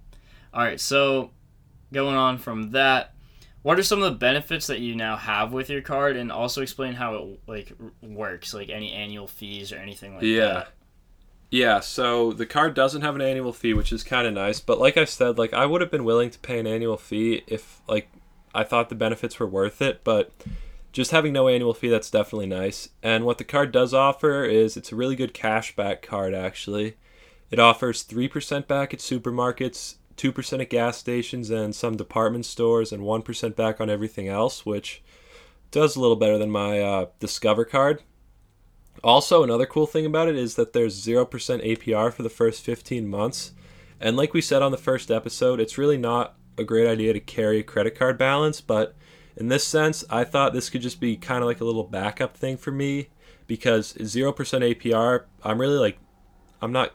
All 0.54 0.62
right, 0.62 0.80
so 0.80 1.30
going 1.92 2.14
on 2.16 2.38
from 2.38 2.70
that, 2.72 3.14
what 3.66 3.80
are 3.80 3.82
some 3.82 4.00
of 4.00 4.12
the 4.12 4.16
benefits 4.16 4.68
that 4.68 4.78
you 4.78 4.94
now 4.94 5.16
have 5.16 5.52
with 5.52 5.68
your 5.68 5.80
card, 5.80 6.16
and 6.16 6.30
also 6.30 6.62
explain 6.62 6.92
how 6.92 7.16
it 7.16 7.40
like 7.48 7.72
works, 8.00 8.54
like 8.54 8.68
any 8.68 8.92
annual 8.92 9.26
fees 9.26 9.72
or 9.72 9.76
anything 9.78 10.14
like 10.14 10.22
Yeah. 10.22 10.46
that. 10.46 10.68
Yeah, 11.50 11.66
Yeah, 11.74 11.80
so 11.80 12.32
the 12.32 12.46
card 12.46 12.74
doesn't 12.74 13.02
have 13.02 13.16
an 13.16 13.20
annual 13.22 13.52
fee, 13.52 13.74
which 13.74 13.92
is 13.92 14.04
kind 14.04 14.24
of 14.24 14.34
nice. 14.34 14.60
But 14.60 14.78
like 14.78 14.96
I 14.96 15.04
said, 15.04 15.36
like 15.36 15.52
I 15.52 15.66
would 15.66 15.80
have 15.80 15.90
been 15.90 16.04
willing 16.04 16.30
to 16.30 16.38
pay 16.38 16.60
an 16.60 16.68
annual 16.68 16.96
fee 16.96 17.42
if 17.48 17.80
like 17.88 18.08
I 18.54 18.62
thought 18.62 18.88
the 18.88 18.94
benefits 18.94 19.40
were 19.40 19.48
worth 19.48 19.82
it. 19.82 20.04
But 20.04 20.30
just 20.92 21.10
having 21.10 21.32
no 21.32 21.48
annual 21.48 21.74
fee, 21.74 21.88
that's 21.88 22.08
definitely 22.08 22.46
nice. 22.46 22.90
And 23.02 23.24
what 23.24 23.38
the 23.38 23.44
card 23.44 23.72
does 23.72 23.92
offer 23.92 24.44
is 24.44 24.76
it's 24.76 24.92
a 24.92 24.96
really 24.96 25.16
good 25.16 25.34
cashback 25.34 26.02
card. 26.02 26.34
Actually, 26.34 26.94
it 27.50 27.58
offers 27.58 28.04
three 28.04 28.28
percent 28.28 28.68
back 28.68 28.94
at 28.94 29.00
supermarkets, 29.00 29.96
two 30.16 30.32
percent 30.32 30.62
at 30.62 30.70
gas 30.70 30.96
stations 30.96 31.50
and 31.50 31.74
some 31.74 31.96
department 31.96 32.46
stores, 32.46 32.92
and 32.92 33.02
one 33.02 33.22
percent 33.22 33.56
back 33.56 33.80
on 33.80 33.90
everything 33.90 34.28
else, 34.28 34.64
which 34.64 35.02
does 35.70 35.96
a 35.96 36.00
little 36.00 36.16
better 36.16 36.38
than 36.38 36.50
my 36.50 36.80
uh, 36.80 37.06
Discover 37.18 37.66
card. 37.66 38.02
Also, 39.04 39.42
another 39.42 39.66
cool 39.66 39.86
thing 39.86 40.06
about 40.06 40.28
it 40.28 40.36
is 40.36 40.54
that 40.54 40.72
there's 40.72 41.04
0% 41.04 41.28
APR 41.28 42.12
for 42.12 42.22
the 42.22 42.30
first 42.30 42.62
15 42.64 43.06
months. 43.06 43.52
And 44.00 44.16
like 44.16 44.32
we 44.32 44.40
said 44.40 44.62
on 44.62 44.72
the 44.72 44.78
first 44.78 45.10
episode, 45.10 45.60
it's 45.60 45.76
really 45.76 45.98
not 45.98 46.36
a 46.58 46.64
great 46.64 46.88
idea 46.88 47.12
to 47.12 47.20
carry 47.20 47.58
a 47.58 47.62
credit 47.62 47.94
card 47.94 48.16
balance, 48.16 48.60
but 48.60 48.94
in 49.36 49.48
this 49.48 49.66
sense, 49.66 50.04
I 50.08 50.24
thought 50.24 50.54
this 50.54 50.70
could 50.70 50.80
just 50.80 51.00
be 51.00 51.16
kind 51.16 51.42
of 51.42 51.46
like 51.46 51.60
a 51.60 51.64
little 51.64 51.84
backup 51.84 52.36
thing 52.36 52.56
for 52.56 52.72
me 52.72 53.08
because 53.46 53.92
0% 53.94 54.34
APR, 54.34 55.24
I'm 55.44 55.60
really 55.60 55.78
like 55.78 55.98
I'm 56.62 56.72
not 56.72 56.92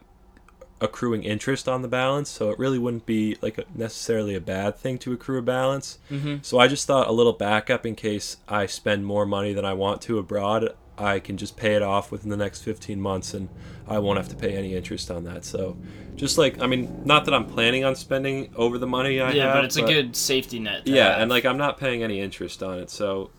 accruing 0.82 1.22
interest 1.22 1.68
on 1.68 1.82
the 1.82 1.88
balance, 1.88 2.28
so 2.28 2.50
it 2.50 2.58
really 2.58 2.78
wouldn't 2.78 3.06
be 3.06 3.36
like 3.40 3.56
a, 3.56 3.64
necessarily 3.74 4.34
a 4.34 4.40
bad 4.40 4.76
thing 4.76 4.98
to 4.98 5.12
accrue 5.12 5.38
a 5.38 5.42
balance. 5.42 5.98
Mm-hmm. 6.10 6.36
So 6.42 6.58
I 6.58 6.66
just 6.68 6.86
thought 6.86 7.06
a 7.08 7.12
little 7.12 7.32
backup 7.32 7.86
in 7.86 7.94
case 7.94 8.38
I 8.48 8.66
spend 8.66 9.06
more 9.06 9.24
money 9.24 9.52
than 9.52 9.64
I 9.64 9.74
want 9.74 10.02
to 10.02 10.18
abroad. 10.18 10.74
I 10.98 11.20
can 11.20 11.36
just 11.36 11.56
pay 11.56 11.74
it 11.74 11.82
off 11.82 12.10
within 12.12 12.28
the 12.30 12.36
next 12.36 12.62
15 12.62 13.00
months 13.00 13.32
and 13.32 13.48
I 13.88 13.98
won't 13.98 14.18
have 14.18 14.28
to 14.28 14.36
pay 14.36 14.56
any 14.56 14.74
interest 14.74 15.10
on 15.10 15.24
that. 15.24 15.44
So 15.44 15.76
just 16.16 16.36
like, 16.36 16.60
I 16.60 16.66
mean, 16.66 17.02
not 17.04 17.24
that 17.24 17.34
I'm 17.34 17.46
planning 17.46 17.84
on 17.84 17.94
spending 17.96 18.52
over 18.56 18.76
the 18.76 18.86
money 18.86 19.20
I 19.20 19.32
yeah, 19.32 19.46
have. 19.46 19.54
but 19.54 19.64
it's 19.64 19.76
a 19.76 19.82
good 19.82 20.14
safety 20.14 20.58
net. 20.58 20.86
Yeah, 20.86 21.10
have. 21.10 21.20
and 21.22 21.30
like 21.30 21.44
I'm 21.46 21.56
not 21.56 21.78
paying 21.78 22.02
any 22.02 22.20
interest 22.20 22.62
on 22.62 22.78
it. 22.78 22.90
So 22.90 23.30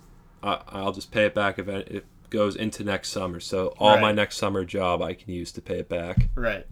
I, 0.41 0.61
I'll 0.69 0.93
just 0.93 1.11
pay 1.11 1.25
it 1.25 1.35
back 1.35 1.59
if 1.59 1.67
it 1.67 1.87
it 1.89 2.05
goes 2.29 2.55
into 2.55 2.83
next 2.83 3.09
summer. 3.09 3.39
So 3.39 3.75
all 3.77 3.99
my 3.99 4.11
next 4.11 4.37
summer 4.37 4.65
job 4.65 5.01
I 5.01 5.13
can 5.13 5.31
use 5.31 5.51
to 5.53 5.61
pay 5.61 5.79
it 5.79 5.89
back. 5.89 6.29
right. 6.35 6.65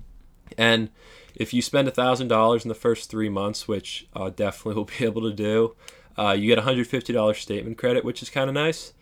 And 0.57 0.89
if 1.35 1.53
you 1.53 1.61
spend 1.61 1.91
thousand 1.93 2.27
dollars 2.27 2.63
in 2.65 2.69
the 2.69 2.75
first 2.75 3.09
three 3.09 3.29
months, 3.29 3.67
which 3.67 4.07
uh, 4.15 4.29
definitely 4.29 4.75
will 4.75 4.85
be 4.85 5.05
able 5.05 5.21
to 5.23 5.33
do, 5.33 5.75
uh, 6.17 6.31
you 6.31 6.47
get 6.47 6.63
hundred 6.63 6.87
fifty 6.87 7.13
dollars 7.13 7.39
statement 7.39 7.77
credit, 7.77 8.03
which 8.03 8.21
is 8.21 8.29
kind 8.29 8.49
of 8.49 8.53
nice. 8.53 8.93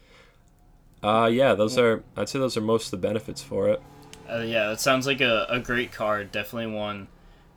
Uh, 1.01 1.29
yeah, 1.31 1.53
those 1.53 1.77
are 1.77 2.03
I'd 2.17 2.29
say 2.29 2.39
those 2.39 2.57
are 2.57 2.61
most 2.61 2.85
of 2.85 2.91
the 2.91 3.07
benefits 3.07 3.41
for 3.41 3.69
it. 3.69 3.81
Uh, 4.29 4.39
yeah, 4.39 4.71
it 4.71 4.79
sounds 4.79 5.07
like 5.07 5.21
a, 5.21 5.47
a 5.49 5.59
great 5.59 5.91
card. 5.91 6.31
Definitely 6.31 6.73
one 6.73 7.07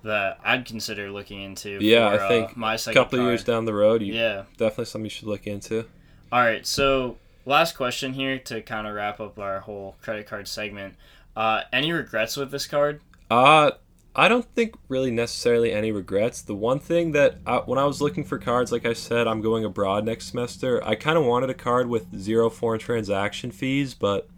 that 0.04 0.38
I'd 0.44 0.64
consider 0.64 1.10
looking 1.10 1.42
into. 1.42 1.78
Yeah, 1.80 2.16
for, 2.16 2.24
I 2.24 2.28
think 2.28 2.50
uh, 2.50 2.54
my 2.56 2.74
A 2.74 2.78
second 2.78 3.02
couple 3.02 3.20
of 3.20 3.26
years 3.26 3.44
down 3.44 3.64
the 3.64 3.74
road, 3.74 4.02
you 4.02 4.14
Yeah. 4.14 4.44
definitely 4.56 4.86
something 4.86 5.04
you 5.06 5.10
should 5.10 5.28
look 5.28 5.46
into. 5.46 5.86
All 6.30 6.40
right, 6.40 6.66
so 6.66 7.18
last 7.44 7.76
question 7.76 8.14
here 8.14 8.38
to 8.38 8.62
kind 8.62 8.86
of 8.86 8.94
wrap 8.94 9.20
up 9.20 9.38
our 9.38 9.60
whole 9.60 9.96
credit 10.02 10.26
card 10.26 10.48
segment. 10.48 10.94
Uh, 11.36 11.62
any 11.72 11.92
regrets 11.92 12.36
with 12.36 12.50
this 12.50 12.66
card? 12.66 13.00
Uh, 13.32 13.70
I 14.14 14.28
don't 14.28 14.44
think 14.54 14.74
really 14.88 15.10
necessarily 15.10 15.72
any 15.72 15.90
regrets. 15.90 16.42
The 16.42 16.54
one 16.54 16.78
thing 16.78 17.12
that 17.12 17.38
I, 17.46 17.60
when 17.60 17.78
I 17.78 17.86
was 17.86 18.02
looking 18.02 18.24
for 18.24 18.38
cards, 18.38 18.70
like 18.70 18.84
I 18.84 18.92
said, 18.92 19.26
I'm 19.26 19.40
going 19.40 19.64
abroad 19.64 20.04
next 20.04 20.26
semester. 20.26 20.86
I 20.86 20.96
kind 20.96 21.16
of 21.16 21.24
wanted 21.24 21.48
a 21.48 21.54
card 21.54 21.88
with 21.88 22.14
zero 22.14 22.50
foreign 22.50 22.78
transaction 22.78 23.50
fees, 23.50 23.94
but 23.94 24.28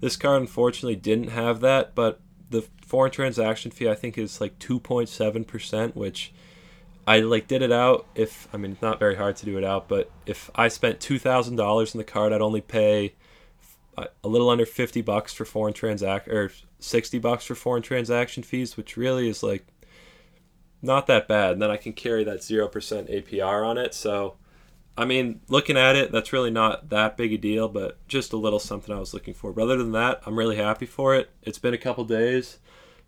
this 0.00 0.16
card 0.16 0.42
unfortunately 0.42 0.96
didn't 0.96 1.28
have 1.28 1.60
that. 1.60 1.94
But 1.94 2.20
the 2.50 2.68
foreign 2.84 3.10
transaction 3.10 3.70
fee 3.70 3.88
I 3.88 3.94
think 3.94 4.18
is 4.18 4.38
like 4.38 4.58
2.7 4.58 5.46
percent, 5.46 5.96
which 5.96 6.34
I 7.06 7.20
like 7.20 7.48
did 7.48 7.62
it 7.62 7.72
out. 7.72 8.06
If 8.14 8.48
I 8.52 8.58
mean, 8.58 8.72
it's 8.72 8.82
not 8.82 8.98
very 8.98 9.16
hard 9.16 9.36
to 9.36 9.46
do 9.46 9.56
it 9.56 9.64
out, 9.64 9.88
but 9.88 10.10
if 10.26 10.50
I 10.54 10.68
spent 10.68 11.00
two 11.00 11.18
thousand 11.18 11.56
dollars 11.56 11.94
in 11.94 11.98
the 11.98 12.04
card, 12.04 12.34
I'd 12.34 12.42
only 12.42 12.60
pay 12.60 13.14
a 13.96 14.28
little 14.28 14.48
under 14.48 14.64
50 14.64 15.02
bucks 15.02 15.32
for 15.34 15.44
foreign 15.44 15.74
transact 15.74 16.26
or 16.28 16.50
60 16.82 17.18
bucks 17.18 17.44
for 17.44 17.54
foreign 17.54 17.82
transaction 17.82 18.42
fees, 18.42 18.76
which 18.76 18.96
really 18.96 19.28
is 19.28 19.42
like 19.42 19.66
not 20.82 21.06
that 21.06 21.28
bad. 21.28 21.52
And 21.52 21.62
then 21.62 21.70
I 21.70 21.76
can 21.76 21.92
carry 21.92 22.24
that 22.24 22.40
0% 22.40 22.70
APR 22.70 23.64
on 23.66 23.78
it. 23.78 23.94
So, 23.94 24.36
I 24.96 25.04
mean, 25.04 25.40
looking 25.48 25.76
at 25.76 25.96
it, 25.96 26.12
that's 26.12 26.32
really 26.32 26.50
not 26.50 26.90
that 26.90 27.16
big 27.16 27.32
a 27.32 27.38
deal, 27.38 27.68
but 27.68 28.06
just 28.08 28.32
a 28.32 28.36
little 28.36 28.58
something 28.58 28.94
I 28.94 28.98
was 28.98 29.14
looking 29.14 29.34
for. 29.34 29.52
But 29.52 29.62
other 29.62 29.78
than 29.78 29.92
that, 29.92 30.20
I'm 30.26 30.38
really 30.38 30.56
happy 30.56 30.86
for 30.86 31.14
it. 31.14 31.30
It's 31.42 31.58
been 31.58 31.74
a 31.74 31.78
couple 31.78 32.04
days, 32.04 32.58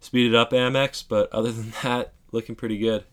speeded 0.00 0.34
up 0.34 0.52
Amex, 0.52 1.04
but 1.06 1.30
other 1.32 1.52
than 1.52 1.72
that, 1.82 2.12
looking 2.32 2.54
pretty 2.54 2.78
good. 2.78 3.04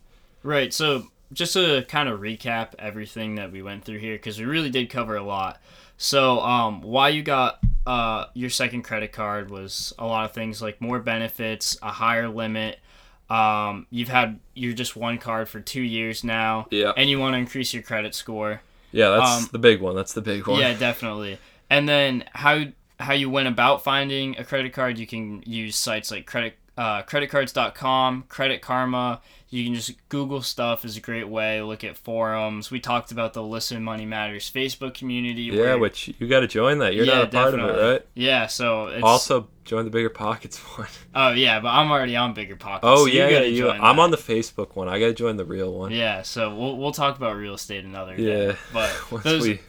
Right. 0.44 0.74
So, 0.74 1.08
just 1.34 1.54
to 1.54 1.84
kind 1.88 2.10
of 2.10 2.20
recap 2.20 2.70
everything 2.80 3.36
that 3.36 3.52
we 3.52 3.62
went 3.62 3.84
through 3.86 4.00
here, 4.00 4.16
because 4.16 4.40
we 4.40 4.46
really 4.46 4.70
did 4.70 4.90
cover 4.90 5.16
a 5.16 5.24
lot. 5.24 5.62
So, 5.98 6.40
um, 6.42 6.82
why 6.82 7.10
you 7.10 7.22
got 7.24 7.60
uh, 7.86 8.26
your 8.34 8.50
second 8.50 8.82
credit 8.84 9.12
card 9.12 9.50
was 9.52 9.94
a 10.00 10.06
lot 10.06 10.26
of 10.26 10.32
things 10.32 10.62
like 10.62 10.82
more 10.82 11.00
benefits, 11.00 11.78
a 11.82 11.92
higher 11.92 12.28
limit. 12.28 12.80
Um, 13.30 13.88
you've 13.92 14.10
had 14.10 14.40
you're 14.56 14.74
just 14.74 14.96
one 14.96 15.18
card 15.18 15.48
for 15.48 15.60
two 15.62 15.82
years 15.82 16.24
now, 16.24 16.68
Yeah. 16.70 16.92
and 16.98 17.10
you 17.10 17.20
want 17.20 17.34
to 17.34 17.38
increase 17.38 17.74
your 17.74 17.84
credit 17.84 18.14
score. 18.14 18.62
Yeah, 18.92 19.10
that's 19.12 19.44
Um, 19.44 19.50
the 19.52 19.60
big 19.60 19.80
one. 19.80 19.96
That's 19.96 20.14
the 20.14 20.22
big 20.22 20.48
one. 20.48 20.60
Yeah, 20.60 20.74
definitely. 20.74 21.38
And 21.70 21.88
then 21.88 22.26
how 22.34 22.66
how 23.00 23.14
you 23.14 23.30
went 23.30 23.48
about 23.48 23.84
finding 23.84 24.38
a 24.38 24.44
credit 24.44 24.74
card, 24.74 25.00
you 25.00 25.08
can 25.08 25.42
use 25.46 25.76
sites 25.76 26.12
like 26.12 26.26
credit 26.28 26.58
uh, 26.82 27.04
creditcards.com, 27.04 28.26
Credit 28.30 28.62
Karma. 28.62 29.22
You 29.50 29.66
can 29.66 29.76
just 29.76 29.92
Google 30.08 30.42
stuff 30.42 30.86
is 30.86 30.96
a 30.96 31.02
great 31.02 31.28
way. 31.28 31.62
Look 31.62 31.84
at 31.84 31.98
forums. 31.98 32.72
We 32.72 32.80
talked 32.80 33.12
about 33.12 33.34
the 33.34 33.44
Listen 33.44 33.84
Money 33.84 34.06
Matters 34.06 34.50
Facebook 34.50 34.94
community. 34.94 35.42
Yeah, 35.44 35.60
where- 35.62 35.78
which 35.78 36.08
you 36.20 36.28
got 36.28 36.40
to 36.40 36.48
join 36.48 36.80
that. 36.80 36.96
You're 36.96 37.06
Yeah, 37.06 37.16
not 37.16 37.24
a 37.26 37.28
part 37.28 37.54
of 37.56 37.60
it, 37.60 37.92
right? 37.92 38.02
yeah. 38.14 38.48
So 38.48 38.88
it's 38.88 39.04
Also, 39.04 39.50
join 39.66 39.84
the 39.84 39.92
Bigger 39.92 40.10
Pockets 40.10 40.58
one. 40.78 40.88
oh 41.14 41.32
yeah, 41.34 41.60
but 41.60 41.68
I'm 41.68 41.92
already 41.92 42.16
on 42.16 42.34
Bigger 42.34 42.56
Pockets. 42.56 42.86
Oh 42.88 43.06
so 43.06 43.06
you 43.08 43.20
yeah, 43.20 43.28
yeah. 43.28 43.40
You, 43.42 43.58
join 43.64 43.82
I'm 43.82 43.98
that. 43.98 44.02
on 44.04 44.12
the 44.12 44.18
Facebook 44.18 44.76
one. 44.78 44.88
I 44.88 45.00
gotta 45.00 45.14
join 45.14 45.36
the 45.36 45.46
real 45.46 45.74
one. 45.74 45.92
Yeah, 45.92 46.22
so 46.22 46.56
we'll 46.56 46.78
we'll 46.78 46.94
talk 46.94 47.18
about 47.18 47.36
real 47.36 47.56
estate 47.56 47.84
another 47.84 48.16
day. 48.16 48.48
Yeah. 48.48 48.56
but 48.74 48.90
Once 49.12 49.24
those 49.26 49.44
we 49.44 49.60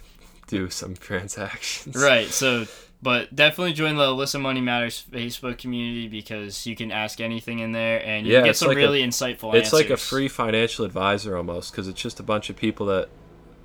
do 0.46 0.70
some 0.70 0.94
transactions. 0.94 1.96
Right. 1.96 2.28
So, 2.28 2.66
but 3.02 3.34
definitely 3.34 3.72
join 3.72 3.96
the 3.96 4.10
Listen 4.12 4.40
Money 4.40 4.60
Matters 4.60 5.04
Facebook 5.10 5.58
community 5.58 6.06
because 6.08 6.64
you 6.66 6.76
can 6.76 6.90
ask 6.92 7.20
anything 7.20 7.58
in 7.58 7.72
there 7.72 7.98
and 8.04 8.26
you 8.26 8.32
Yeah, 8.34 8.42
get 8.42 8.56
some 8.56 8.68
like 8.68 8.76
a- 8.76 8.80
really 8.80 9.02
insightful 9.02 9.48
answers. 9.54 9.62
It's 9.64 9.72
like 9.72 9.90
a 9.90 9.96
free 9.96 10.28
financial 10.28 10.84
advisor 10.84 11.36
almost 11.36 11.72
because 11.72 11.88
it's 11.88 12.00
just 12.00 12.20
a 12.20 12.22
bunch 12.22 12.48
of 12.48 12.56
people 12.56 12.86
that 12.86 13.08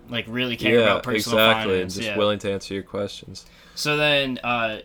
like 0.09 0.25
really 0.27 0.55
care 0.57 0.75
yeah 0.79 0.83
about 0.85 1.03
personal 1.03 1.37
exactly 1.37 1.73
finance. 1.73 1.95
and 1.95 2.03
just 2.03 2.11
yeah. 2.13 2.17
willing 2.17 2.39
to 2.39 2.51
answer 2.51 2.73
your 2.73 2.83
questions. 2.83 3.45
So 3.75 3.95
then, 3.97 4.39
uh, 4.43 4.79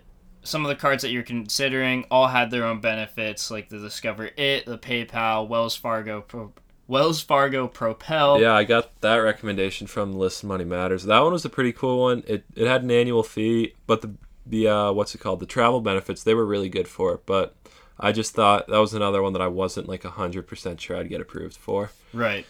some 0.45 0.65
of 0.65 0.69
the 0.69 0.75
cards 0.75 1.03
that 1.03 1.11
you're 1.11 1.23
considering 1.23 2.05
all 2.11 2.27
had 2.27 2.51
their 2.51 2.65
own 2.65 2.81
benefits, 2.81 3.49
like 3.51 3.69
the 3.69 3.79
Discover 3.79 4.31
It, 4.37 4.67
the 4.67 4.77
PayPal, 4.77 5.47
Wells 5.47 5.77
Fargo, 5.77 6.21
Pro- 6.23 6.53
Wells 6.89 7.21
Fargo 7.23 7.69
Propel. 7.69 8.41
Yeah, 8.41 8.53
I 8.53 8.65
got 8.65 9.01
that 9.03 9.17
recommendation 9.19 9.87
from 9.87 10.13
Listen 10.15 10.49
Money 10.49 10.65
Matters. 10.65 11.05
That 11.05 11.21
one 11.21 11.33
was 11.33 11.45
a 11.45 11.49
pretty 11.49 11.73
cool 11.73 12.01
one. 12.03 12.25
It 12.27 12.45
it 12.57 12.67
had 12.67 12.83
an 12.83 12.91
annual 12.91 13.23
fee, 13.23 13.75
but 13.87 14.03
the 14.03 14.15
the 14.47 14.69
uh, 14.69 14.93
what's 14.93 15.15
it 15.15 15.19
called? 15.19 15.41
The 15.41 15.47
travel 15.47 15.81
benefits 15.81 16.23
they 16.23 16.35
were 16.35 16.47
really 16.47 16.69
good 16.69 16.89
for 16.89 17.15
it. 17.15 17.27
But 17.27 17.55
I 17.99 18.13
just 18.13 18.35
thought 18.35 18.67
that 18.69 18.79
was 18.79 18.95
another 18.95 19.23
one 19.23 19.33
that 19.33 19.43
I 19.43 19.49
wasn't 19.49 19.89
like 19.89 20.05
hundred 20.05 20.47
percent 20.47 20.81
sure 20.81 20.97
I'd 20.97 21.09
get 21.09 21.21
approved 21.21 21.57
for. 21.57 21.91
Right. 22.13 22.47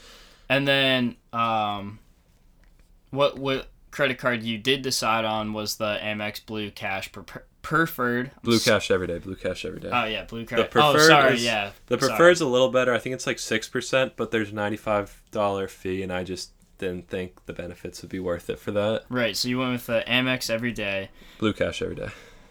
And 0.49 0.67
then, 0.69 1.17
um, 1.33 1.99
what 3.11 3.39
what 3.39 3.69
credit 3.91 4.19
card 4.19 4.43
you 4.43 4.59
did 4.59 4.83
decide 4.83 5.25
on 5.25 5.53
was 5.53 5.77
the 5.77 5.99
Amex 6.03 6.45
Blue 6.45 6.71
Cash 6.71 7.13
per- 7.13 7.45
preferred. 7.63 8.33
Blue 8.43 8.59
Cash 8.59 8.91
every 8.91 9.07
day. 9.07 9.19
Blue 9.19 9.37
Cash 9.37 9.65
every 9.65 9.81
day. 9.81 9.91
Oh 9.93 10.05
yeah, 10.05 10.25
blue 10.25 10.45
preferred 10.45 10.71
oh, 10.83 10.99
sorry, 10.99 11.35
is- 11.35 11.45
yeah. 11.45 11.71
The 11.87 11.99
sorry. 11.99 12.09
preferred's 12.11 12.41
a 12.41 12.47
little 12.47 12.71
better. 12.71 12.93
I 12.93 12.99
think 12.99 13.15
it's 13.15 13.27
like 13.27 13.39
six 13.39 13.69
percent, 13.69 14.15
but 14.17 14.31
there's 14.31 14.53
ninety 14.53 14.77
five 14.77 15.23
dollar 15.31 15.69
fee, 15.69 16.03
and 16.03 16.13
I 16.13 16.25
just 16.25 16.51
didn't 16.83 17.09
think 17.09 17.47
the 17.47 17.53
benefits 17.53 18.03
would 18.03 18.11
be 18.11 18.21
worth 18.21 18.51
it 18.51 18.59
for 18.59 18.71
that. 18.73 19.05
Right, 19.09 19.37
so 19.37 19.49
you 19.49 19.59
went 19.59 19.73
with 19.73 19.87
the 19.87 20.05
Amex 20.07 20.51
every 20.51 20.73
day, 20.73 21.09
Blue 21.39 21.53
Cash 21.53 21.81
every 21.83 21.95
day. 21.97 22.09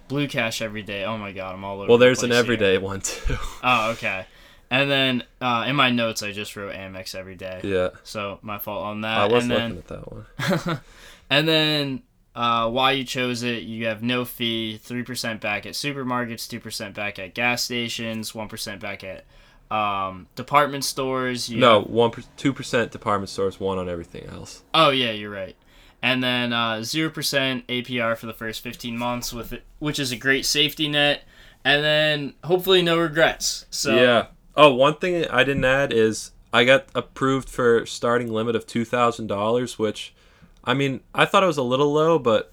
Blue 0.08 0.28
Cash 0.28 0.62
every 0.62 0.82
day. 0.84 1.06
Oh 1.06 1.18
my 1.18 1.32
god, 1.32 1.54
I'm 1.56 1.64
all 1.64 1.80
over. 1.82 1.88
Well, 1.90 1.98
the 1.98 2.06
there's 2.06 2.24
an 2.24 2.30
place 2.30 2.38
here. 2.38 2.44
everyday 2.44 2.78
one 2.78 3.02
too. 3.02 3.36
Oh, 3.64 3.92
okay. 3.92 4.26
And 4.70 4.90
then 4.90 5.24
uh, 5.42 5.66
in 5.68 5.76
my 5.76 5.90
notes, 5.90 6.24
I 6.24 6.32
just 6.32 6.56
wrote 6.56 6.74
Amex 6.74 7.14
every 7.14 7.36
day. 7.36 7.60
yeah, 7.64 7.90
So 8.04 8.40
my 8.42 8.58
fault 8.58 8.86
on 8.86 9.02
that. 9.02 9.18
I 9.18 9.26
was 9.26 9.44
and 9.44 9.50
looking 9.54 9.70
then, 9.70 9.78
at 9.78 9.88
that 9.88 10.66
one. 10.70 10.80
and 11.30 11.48
then 11.48 12.04
uh, 12.36 12.70
why 12.70 12.94
you 12.94 13.04
chose 13.04 13.44
it, 13.44 13.64
you 13.64 13.88
have 13.88 14.02
no 14.02 14.24
fee, 14.24 14.80
3% 14.82 15.42
back 15.42 15.66
at 15.66 15.74
supermarkets, 15.74 16.48
2% 16.48 16.94
back 16.94 17.20
at 17.20 17.34
gas 17.34 17.64
stations, 17.64 18.32
1% 18.32 18.80
back 18.80 19.04
at 19.04 19.26
um, 19.72 20.28
department 20.36 20.84
stores. 20.84 21.50
You 21.50 21.60
No, 21.60 21.82
one 21.82 22.12
two 22.38 22.54
percent 22.54 22.92
department 22.92 23.30
stores, 23.30 23.60
one 23.60 23.78
on 23.78 23.90
everything 23.90 24.28
else. 24.28 24.64
oh, 24.74 24.90
yeah, 24.90 25.12
you're 25.12 25.32
right. 25.32 25.56
And 26.04 26.24
then 26.24 26.52
uh, 26.52 26.78
0% 26.78 27.12
APR 27.68 28.18
for 28.18 28.26
the 28.26 28.34
first 28.34 28.62
15 28.62 28.98
months, 28.98 29.32
with 29.32 29.54
it, 29.54 29.64
which 29.78 30.00
is 30.00 30.12
a 30.12 30.16
great 30.16 30.48
safety 30.48 30.88
net. 30.88 31.24
And 31.64 31.84
then 31.84 32.34
hopefully 32.44 32.82
no 32.82 32.98
regrets. 32.98 33.68
So 33.70 33.96
yeah. 33.96 34.26
Oh, 34.56 34.74
one 34.74 34.96
thing 34.96 35.28
I 35.28 35.44
didn't 35.44 35.64
add 35.64 35.94
is 35.94 36.32
I 36.52 36.66
got 36.66 36.88
approved 36.96 37.50
for 37.50 37.86
starting 37.86 38.34
limit 38.34 38.56
of 38.56 38.66
two 38.66 38.84
thousand 38.84 39.28
dollars, 39.28 39.78
which, 39.78 40.14
I 40.64 40.74
mean, 40.74 41.02
I 41.14 41.26
thought 41.26 41.44
it 41.44 41.48
was 41.48 41.58
a 41.60 41.64
little 41.64 41.94
low, 41.94 42.18
but 42.18 42.52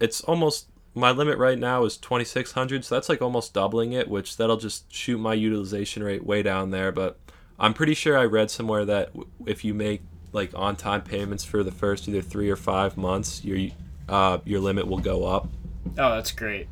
it's 0.00 0.22
almost 0.22 0.68
my 0.98 1.10
limit 1.10 1.38
right 1.38 1.58
now 1.58 1.84
is 1.84 1.96
twenty 1.96 2.24
six 2.24 2.52
hundred, 2.52 2.84
so 2.84 2.94
that's 2.94 3.08
like 3.08 3.22
almost 3.22 3.54
doubling 3.54 3.92
it, 3.92 4.08
which 4.08 4.36
that'll 4.36 4.56
just 4.56 4.92
shoot 4.92 5.18
my 5.18 5.34
utilization 5.34 6.02
rate 6.02 6.24
way 6.24 6.42
down 6.42 6.70
there. 6.70 6.92
But 6.92 7.18
I'm 7.58 7.74
pretty 7.74 7.94
sure 7.94 8.18
I 8.18 8.24
read 8.24 8.50
somewhere 8.50 8.84
that 8.84 9.10
if 9.46 9.64
you 9.64 9.74
make 9.74 10.02
like 10.32 10.50
on 10.54 10.76
time 10.76 11.02
payments 11.02 11.44
for 11.44 11.62
the 11.62 11.72
first 11.72 12.06
either 12.08 12.22
three 12.22 12.50
or 12.50 12.56
five 12.56 12.96
months, 12.96 13.44
your 13.44 13.70
uh, 14.08 14.38
your 14.44 14.60
limit 14.60 14.86
will 14.86 14.98
go 14.98 15.24
up. 15.24 15.48
Oh, 15.96 16.14
that's 16.14 16.32
great. 16.32 16.68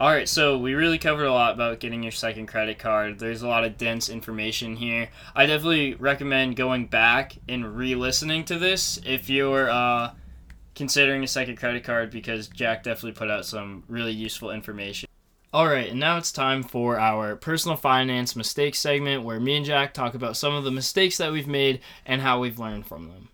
All 0.00 0.10
right, 0.10 0.28
so 0.28 0.58
we 0.58 0.74
really 0.74 0.98
covered 0.98 1.24
a 1.24 1.32
lot 1.32 1.54
about 1.54 1.78
getting 1.78 2.02
your 2.02 2.12
second 2.12 2.46
credit 2.46 2.80
card. 2.80 3.20
There's 3.20 3.42
a 3.42 3.48
lot 3.48 3.64
of 3.64 3.78
dense 3.78 4.08
information 4.08 4.74
here. 4.74 5.08
I 5.36 5.46
definitely 5.46 5.94
recommend 5.94 6.56
going 6.56 6.86
back 6.86 7.36
and 7.48 7.76
re-listening 7.76 8.44
to 8.46 8.58
this 8.58 8.98
if 9.06 9.30
you're 9.30 9.70
uh, 9.70 10.10
considering 10.74 11.22
a 11.22 11.28
second 11.28 11.56
credit 11.56 11.84
card 11.84 12.10
because 12.10 12.48
Jack 12.48 12.82
definitely 12.82 13.12
put 13.12 13.30
out 13.30 13.46
some 13.46 13.84
really 13.88 14.12
useful 14.12 14.50
information. 14.50 15.08
All 15.52 15.68
right, 15.68 15.90
and 15.90 16.00
now 16.00 16.18
it's 16.18 16.32
time 16.32 16.64
for 16.64 16.98
our 16.98 17.36
personal 17.36 17.76
finance 17.76 18.34
mistakes 18.34 18.80
segment 18.80 19.22
where 19.22 19.38
me 19.38 19.56
and 19.56 19.64
Jack 19.64 19.94
talk 19.94 20.14
about 20.14 20.36
some 20.36 20.52
of 20.52 20.64
the 20.64 20.72
mistakes 20.72 21.16
that 21.18 21.30
we've 21.30 21.46
made 21.46 21.80
and 22.04 22.20
how 22.20 22.40
we've 22.40 22.58
learned 22.58 22.86
from 22.88 23.08
them. 23.08 23.28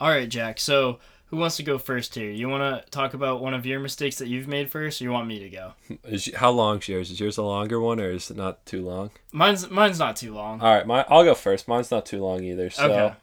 All 0.00 0.10
right, 0.10 0.28
Jack. 0.28 0.60
So, 0.60 1.00
who 1.26 1.36
wants 1.36 1.56
to 1.56 1.64
go 1.64 1.76
first 1.76 2.14
here? 2.14 2.30
You 2.30 2.48
want 2.48 2.84
to 2.84 2.88
talk 2.90 3.14
about 3.14 3.42
one 3.42 3.52
of 3.52 3.66
your 3.66 3.80
mistakes 3.80 4.18
that 4.18 4.28
you've 4.28 4.46
made 4.46 4.70
first, 4.70 5.00
or 5.00 5.04
you 5.04 5.10
want 5.10 5.26
me 5.26 5.40
to 5.40 5.48
go? 5.50 5.72
Is, 6.04 6.30
how 6.36 6.50
long's 6.50 6.88
yours? 6.88 7.10
Is 7.10 7.18
yours 7.18 7.36
a 7.36 7.42
longer 7.42 7.80
one 7.80 8.00
or 8.00 8.10
is 8.12 8.30
it 8.30 8.36
not 8.36 8.64
too 8.64 8.84
long? 8.84 9.10
Mine's 9.32 9.68
mine's 9.70 9.98
not 9.98 10.14
too 10.16 10.32
long. 10.32 10.60
All 10.60 10.72
right, 10.72 10.86
my 10.86 11.04
I'll 11.08 11.24
go 11.24 11.34
first. 11.34 11.66
Mine's 11.66 11.90
not 11.90 12.06
too 12.06 12.20
long 12.22 12.44
either. 12.44 12.70
So, 12.70 12.84
Okay. 12.92 13.16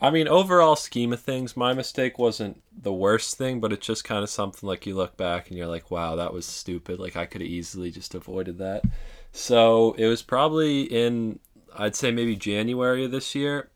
I 0.00 0.10
mean, 0.10 0.28
overall 0.28 0.76
scheme 0.76 1.12
of 1.12 1.20
things, 1.20 1.56
my 1.56 1.74
mistake 1.74 2.18
wasn't 2.18 2.62
the 2.74 2.92
worst 2.92 3.36
thing, 3.36 3.60
but 3.60 3.72
it's 3.72 3.86
just 3.86 4.02
kind 4.02 4.22
of 4.22 4.30
something 4.30 4.66
like 4.66 4.86
you 4.86 4.94
look 4.94 5.16
back 5.16 5.48
and 5.48 5.58
you're 5.58 5.66
like, 5.66 5.90
wow, 5.90 6.16
that 6.16 6.32
was 6.32 6.46
stupid. 6.46 6.98
Like 6.98 7.16
I 7.16 7.26
could 7.26 7.42
have 7.42 7.50
easily 7.50 7.90
just 7.90 8.14
avoided 8.14 8.58
that. 8.58 8.84
So 9.32 9.94
it 9.98 10.06
was 10.06 10.22
probably 10.22 10.82
in, 10.82 11.38
I'd 11.76 11.96
say 11.96 12.10
maybe 12.10 12.34
January 12.34 13.04
of 13.04 13.10
this 13.10 13.34
year. 13.34 13.70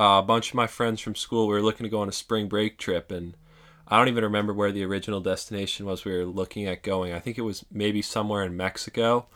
Uh, 0.00 0.20
a 0.20 0.22
bunch 0.22 0.50
of 0.50 0.54
my 0.54 0.66
friends 0.66 1.00
from 1.00 1.14
school 1.14 1.48
we 1.48 1.54
were 1.54 1.62
looking 1.62 1.84
to 1.84 1.90
go 1.90 2.00
on 2.00 2.08
a 2.08 2.12
spring 2.12 2.48
break 2.48 2.78
trip, 2.78 3.10
and 3.10 3.36
I 3.88 3.98
don't 3.98 4.08
even 4.08 4.22
remember 4.22 4.52
where 4.52 4.70
the 4.70 4.84
original 4.84 5.20
destination 5.20 5.86
was. 5.86 6.04
We 6.04 6.16
were 6.16 6.24
looking 6.24 6.66
at 6.66 6.84
going. 6.84 7.12
I 7.12 7.18
think 7.18 7.36
it 7.36 7.42
was 7.42 7.64
maybe 7.72 8.00
somewhere 8.00 8.44
in 8.44 8.56
Mexico. 8.56 9.26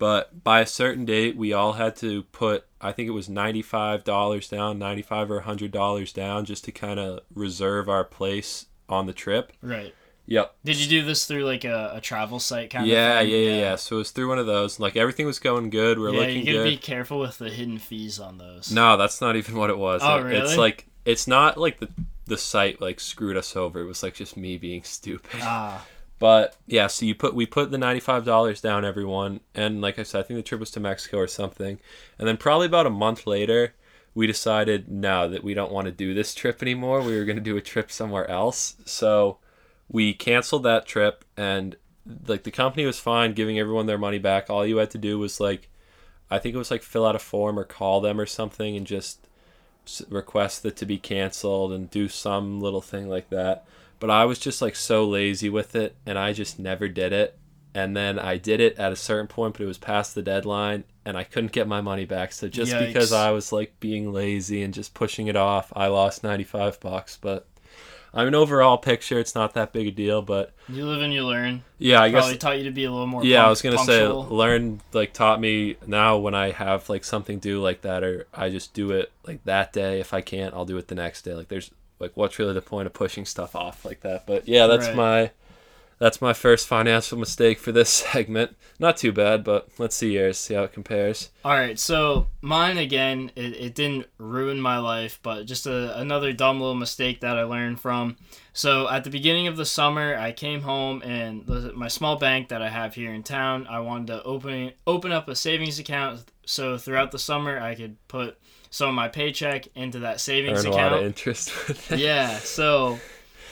But 0.00 0.42
by 0.42 0.60
a 0.60 0.66
certain 0.66 1.04
date, 1.04 1.36
we 1.36 1.52
all 1.52 1.74
had 1.74 1.94
to 1.96 2.24
put, 2.32 2.64
I 2.80 2.90
think 2.90 3.06
it 3.06 3.12
was 3.12 3.28
$95 3.28 4.48
down, 4.50 4.78
95 4.78 5.30
or 5.30 5.40
$100 5.42 6.12
down 6.14 6.44
just 6.44 6.64
to 6.64 6.72
kind 6.72 6.98
of 6.98 7.20
reserve 7.34 7.88
our 7.88 8.02
place 8.02 8.66
on 8.88 9.06
the 9.06 9.12
trip. 9.12 9.52
Right. 9.62 9.94
Yep. 10.26 10.54
Did 10.64 10.76
you 10.80 10.88
do 10.88 11.04
this 11.06 11.26
through 11.26 11.44
like 11.44 11.64
a, 11.64 11.92
a 11.96 12.00
travel 12.00 12.38
site 12.40 12.70
kind 12.70 12.86
Yeah, 12.86 13.20
of 13.20 13.28
yeah, 13.28 13.34
thing? 13.36 13.44
yeah, 13.46 13.60
yeah. 13.60 13.76
So 13.76 13.96
it 13.96 13.98
was 13.98 14.10
through 14.10 14.28
one 14.28 14.38
of 14.38 14.46
those. 14.46 14.80
Like 14.80 14.96
everything 14.96 15.26
was 15.26 15.38
going 15.38 15.70
good. 15.70 15.98
We 15.98 16.06
are 16.06 16.12
yeah, 16.12 16.20
looking 16.20 16.38
you 16.38 16.44
gotta 16.46 16.58
good. 16.58 16.70
be 16.70 16.76
careful 16.76 17.18
with 17.20 17.38
the 17.38 17.50
hidden 17.50 17.78
fees 17.78 18.18
on 18.20 18.38
those. 18.38 18.72
No, 18.72 18.96
that's 18.96 19.20
not 19.20 19.36
even 19.36 19.56
what 19.56 19.70
it 19.70 19.78
was. 19.78 20.00
Oh, 20.04 20.18
It- 20.18 20.22
really? 20.22 20.38
It's 20.40 20.56
like 20.56 20.86
it's 21.04 21.26
not 21.26 21.58
like 21.58 21.78
the 21.80 21.88
the 22.26 22.38
site 22.38 22.80
like 22.80 23.00
screwed 23.00 23.36
us 23.36 23.56
over. 23.56 23.80
It 23.80 23.86
was 23.86 24.02
like 24.04 24.14
just 24.14 24.36
me 24.36 24.56
being 24.56 24.82
stupid. 24.84 25.40
Ah, 25.42 25.84
But 26.20 26.54
yeah, 26.66 26.86
so 26.86 27.06
you 27.06 27.14
put 27.14 27.34
we 27.34 27.46
put 27.46 27.70
the 27.70 27.78
ninety 27.78 27.98
five 27.98 28.26
dollars 28.26 28.60
down 28.60 28.84
everyone, 28.84 29.40
and 29.54 29.80
like 29.80 29.98
I 29.98 30.02
said, 30.04 30.20
I 30.20 30.22
think 30.22 30.38
the 30.38 30.42
trip 30.42 30.60
was 30.60 30.70
to 30.72 30.80
Mexico 30.80 31.16
or 31.16 31.26
something, 31.26 31.80
and 32.18 32.28
then 32.28 32.36
probably 32.36 32.66
about 32.66 32.86
a 32.86 32.90
month 32.90 33.26
later, 33.26 33.74
we 34.14 34.26
decided 34.26 34.90
no 34.90 35.30
that 35.30 35.42
we 35.42 35.54
don't 35.54 35.72
want 35.72 35.86
to 35.86 35.92
do 35.92 36.12
this 36.12 36.34
trip 36.34 36.62
anymore. 36.62 37.00
We 37.00 37.16
were 37.16 37.24
going 37.24 37.38
to 37.38 37.42
do 37.42 37.56
a 37.56 37.62
trip 37.62 37.90
somewhere 37.90 38.28
else, 38.30 38.76
so 38.84 39.38
we 39.88 40.12
canceled 40.12 40.62
that 40.64 40.84
trip, 40.84 41.24
and 41.38 41.76
like 42.26 42.42
the 42.42 42.50
company 42.50 42.84
was 42.84 43.00
fine 43.00 43.32
giving 43.32 43.58
everyone 43.58 43.86
their 43.86 43.96
money 43.96 44.18
back. 44.18 44.50
All 44.50 44.66
you 44.66 44.76
had 44.76 44.90
to 44.90 44.98
do 44.98 45.18
was 45.18 45.40
like, 45.40 45.70
I 46.30 46.38
think 46.38 46.54
it 46.54 46.58
was 46.58 46.70
like 46.70 46.82
fill 46.82 47.06
out 47.06 47.16
a 47.16 47.18
form 47.18 47.58
or 47.58 47.64
call 47.64 48.02
them 48.02 48.20
or 48.20 48.26
something, 48.26 48.76
and 48.76 48.86
just 48.86 49.26
request 50.10 50.66
it 50.66 50.76
to 50.76 50.84
be 50.84 50.98
canceled 50.98 51.72
and 51.72 51.90
do 51.90 52.08
some 52.08 52.60
little 52.60 52.82
thing 52.82 53.08
like 53.08 53.30
that 53.30 53.64
but 54.00 54.10
I 54.10 54.24
was 54.24 54.38
just 54.40 54.60
like 54.60 54.74
so 54.74 55.04
lazy 55.06 55.48
with 55.48 55.76
it 55.76 55.94
and 56.04 56.18
I 56.18 56.32
just 56.32 56.58
never 56.58 56.88
did 56.88 57.12
it. 57.12 57.36
And 57.72 57.96
then 57.96 58.18
I 58.18 58.36
did 58.36 58.60
it 58.60 58.76
at 58.78 58.90
a 58.90 58.96
certain 58.96 59.28
point, 59.28 59.54
but 59.54 59.62
it 59.62 59.66
was 59.66 59.78
past 59.78 60.16
the 60.16 60.22
deadline 60.22 60.82
and 61.04 61.16
I 61.16 61.22
couldn't 61.22 61.52
get 61.52 61.68
my 61.68 61.80
money 61.80 62.04
back. 62.04 62.32
So 62.32 62.48
just 62.48 62.76
because 62.76 63.12
I 63.12 63.30
was 63.30 63.52
like 63.52 63.78
being 63.78 64.12
lazy 64.12 64.62
and 64.62 64.74
just 64.74 64.92
pushing 64.92 65.28
it 65.28 65.36
off, 65.36 65.72
I 65.76 65.86
lost 65.86 66.24
95 66.24 66.80
bucks. 66.80 67.16
But 67.20 67.46
I 68.12 68.24
mean, 68.24 68.34
overall 68.34 68.76
picture, 68.76 69.20
it's 69.20 69.36
not 69.36 69.54
that 69.54 69.72
big 69.72 69.86
a 69.86 69.90
deal. 69.92 70.20
But 70.20 70.52
you 70.68 70.84
live 70.84 71.00
and 71.00 71.12
you 71.14 71.24
learn. 71.24 71.62
yeah, 71.78 72.02
I 72.02 72.10
Probably 72.10 72.32
guess. 72.32 72.40
taught 72.40 72.58
you 72.58 72.64
to 72.64 72.72
be 72.72 72.82
a 72.86 72.90
little 72.90 73.06
more. 73.06 73.24
Yeah, 73.24 73.46
I 73.46 73.48
was 73.48 73.62
gonna 73.62 73.76
punctual. 73.76 74.24
say, 74.24 74.30
learn 74.34 74.80
like 74.92 75.12
taught 75.12 75.40
me 75.40 75.76
now 75.86 76.16
when 76.18 76.34
I 76.34 76.50
have 76.50 76.88
like 76.88 77.04
something 77.04 77.38
due 77.38 77.60
like 77.62 77.82
that, 77.82 78.02
or 78.02 78.26
I 78.34 78.50
just 78.50 78.74
do 78.74 78.90
it 78.90 79.12
like 79.28 79.44
that 79.44 79.72
day. 79.72 80.00
If 80.00 80.12
I 80.12 80.22
can't, 80.22 80.52
I'll 80.54 80.64
do 80.64 80.76
it 80.76 80.88
the 80.88 80.96
next 80.96 81.22
day. 81.22 81.34
Like 81.34 81.46
there's 81.46 81.70
like 82.00 82.12
what's 82.16 82.38
really 82.38 82.54
the 82.54 82.62
point 82.62 82.86
of 82.86 82.92
pushing 82.92 83.24
stuff 83.24 83.54
off 83.54 83.84
like 83.84 84.00
that? 84.00 84.26
But 84.26 84.48
yeah, 84.48 84.66
that's 84.66 84.86
Right. 84.88 84.96
my 84.96 85.30
that's 85.98 86.22
my 86.22 86.32
first 86.32 86.66
financial 86.66 87.18
mistake 87.18 87.58
for 87.58 87.72
this 87.72 87.90
segment. 88.12 88.56
Not 88.78 88.96
too 88.96 89.12
bad, 89.12 89.44
but 89.44 89.68
let's 89.78 89.94
see 89.94 90.14
yours, 90.14 90.38
see 90.38 90.54
how 90.54 90.62
it 90.62 90.72
compares. 90.72 91.28
All 91.44 91.52
right, 91.52 91.78
so 91.78 92.28
mine 92.40 92.78
again, 92.78 93.30
it, 93.36 93.54
it 93.54 93.74
didn't 93.74 94.06
ruin 94.16 94.58
my 94.60 94.78
life, 94.78 95.18
but 95.22 95.44
just 95.44 95.66
a, 95.66 95.98
another 95.98 96.32
dumb 96.32 96.58
little 96.58 96.74
mistake 96.74 97.20
that 97.20 97.36
I 97.36 97.42
learned 97.42 97.80
from. 97.80 98.16
So 98.54 98.88
at 98.88 99.04
the 99.04 99.10
beginning 99.10 99.46
of 99.46 99.58
the 99.58 99.66
summer, 99.66 100.16
I 100.16 100.32
came 100.32 100.62
home 100.62 101.02
and 101.02 101.46
my 101.74 101.88
small 101.88 102.16
bank 102.16 102.48
that 102.48 102.62
I 102.62 102.70
have 102.70 102.94
here 102.94 103.12
in 103.12 103.22
town, 103.22 103.66
I 103.68 103.80
wanted 103.80 104.06
to 104.08 104.22
open 104.22 104.72
open 104.86 105.12
up 105.12 105.28
a 105.28 105.36
savings 105.36 105.78
account 105.78 106.24
so 106.46 106.78
throughout 106.78 107.10
the 107.10 107.18
summer 107.18 107.60
I 107.60 107.74
could 107.74 107.96
put 108.08 108.38
some 108.70 108.88
of 108.88 108.94
my 108.94 109.08
paycheck 109.08 109.66
into 109.74 109.98
that 110.00 110.20
savings 110.20 110.64
Earn 110.64 110.72
a 110.72 110.74
lot 110.74 110.78
account. 110.86 110.94
of 111.00 111.06
interest 111.06 111.52
with 111.68 111.92
it. 111.92 111.98
yeah, 111.98 112.38
so 112.38 112.98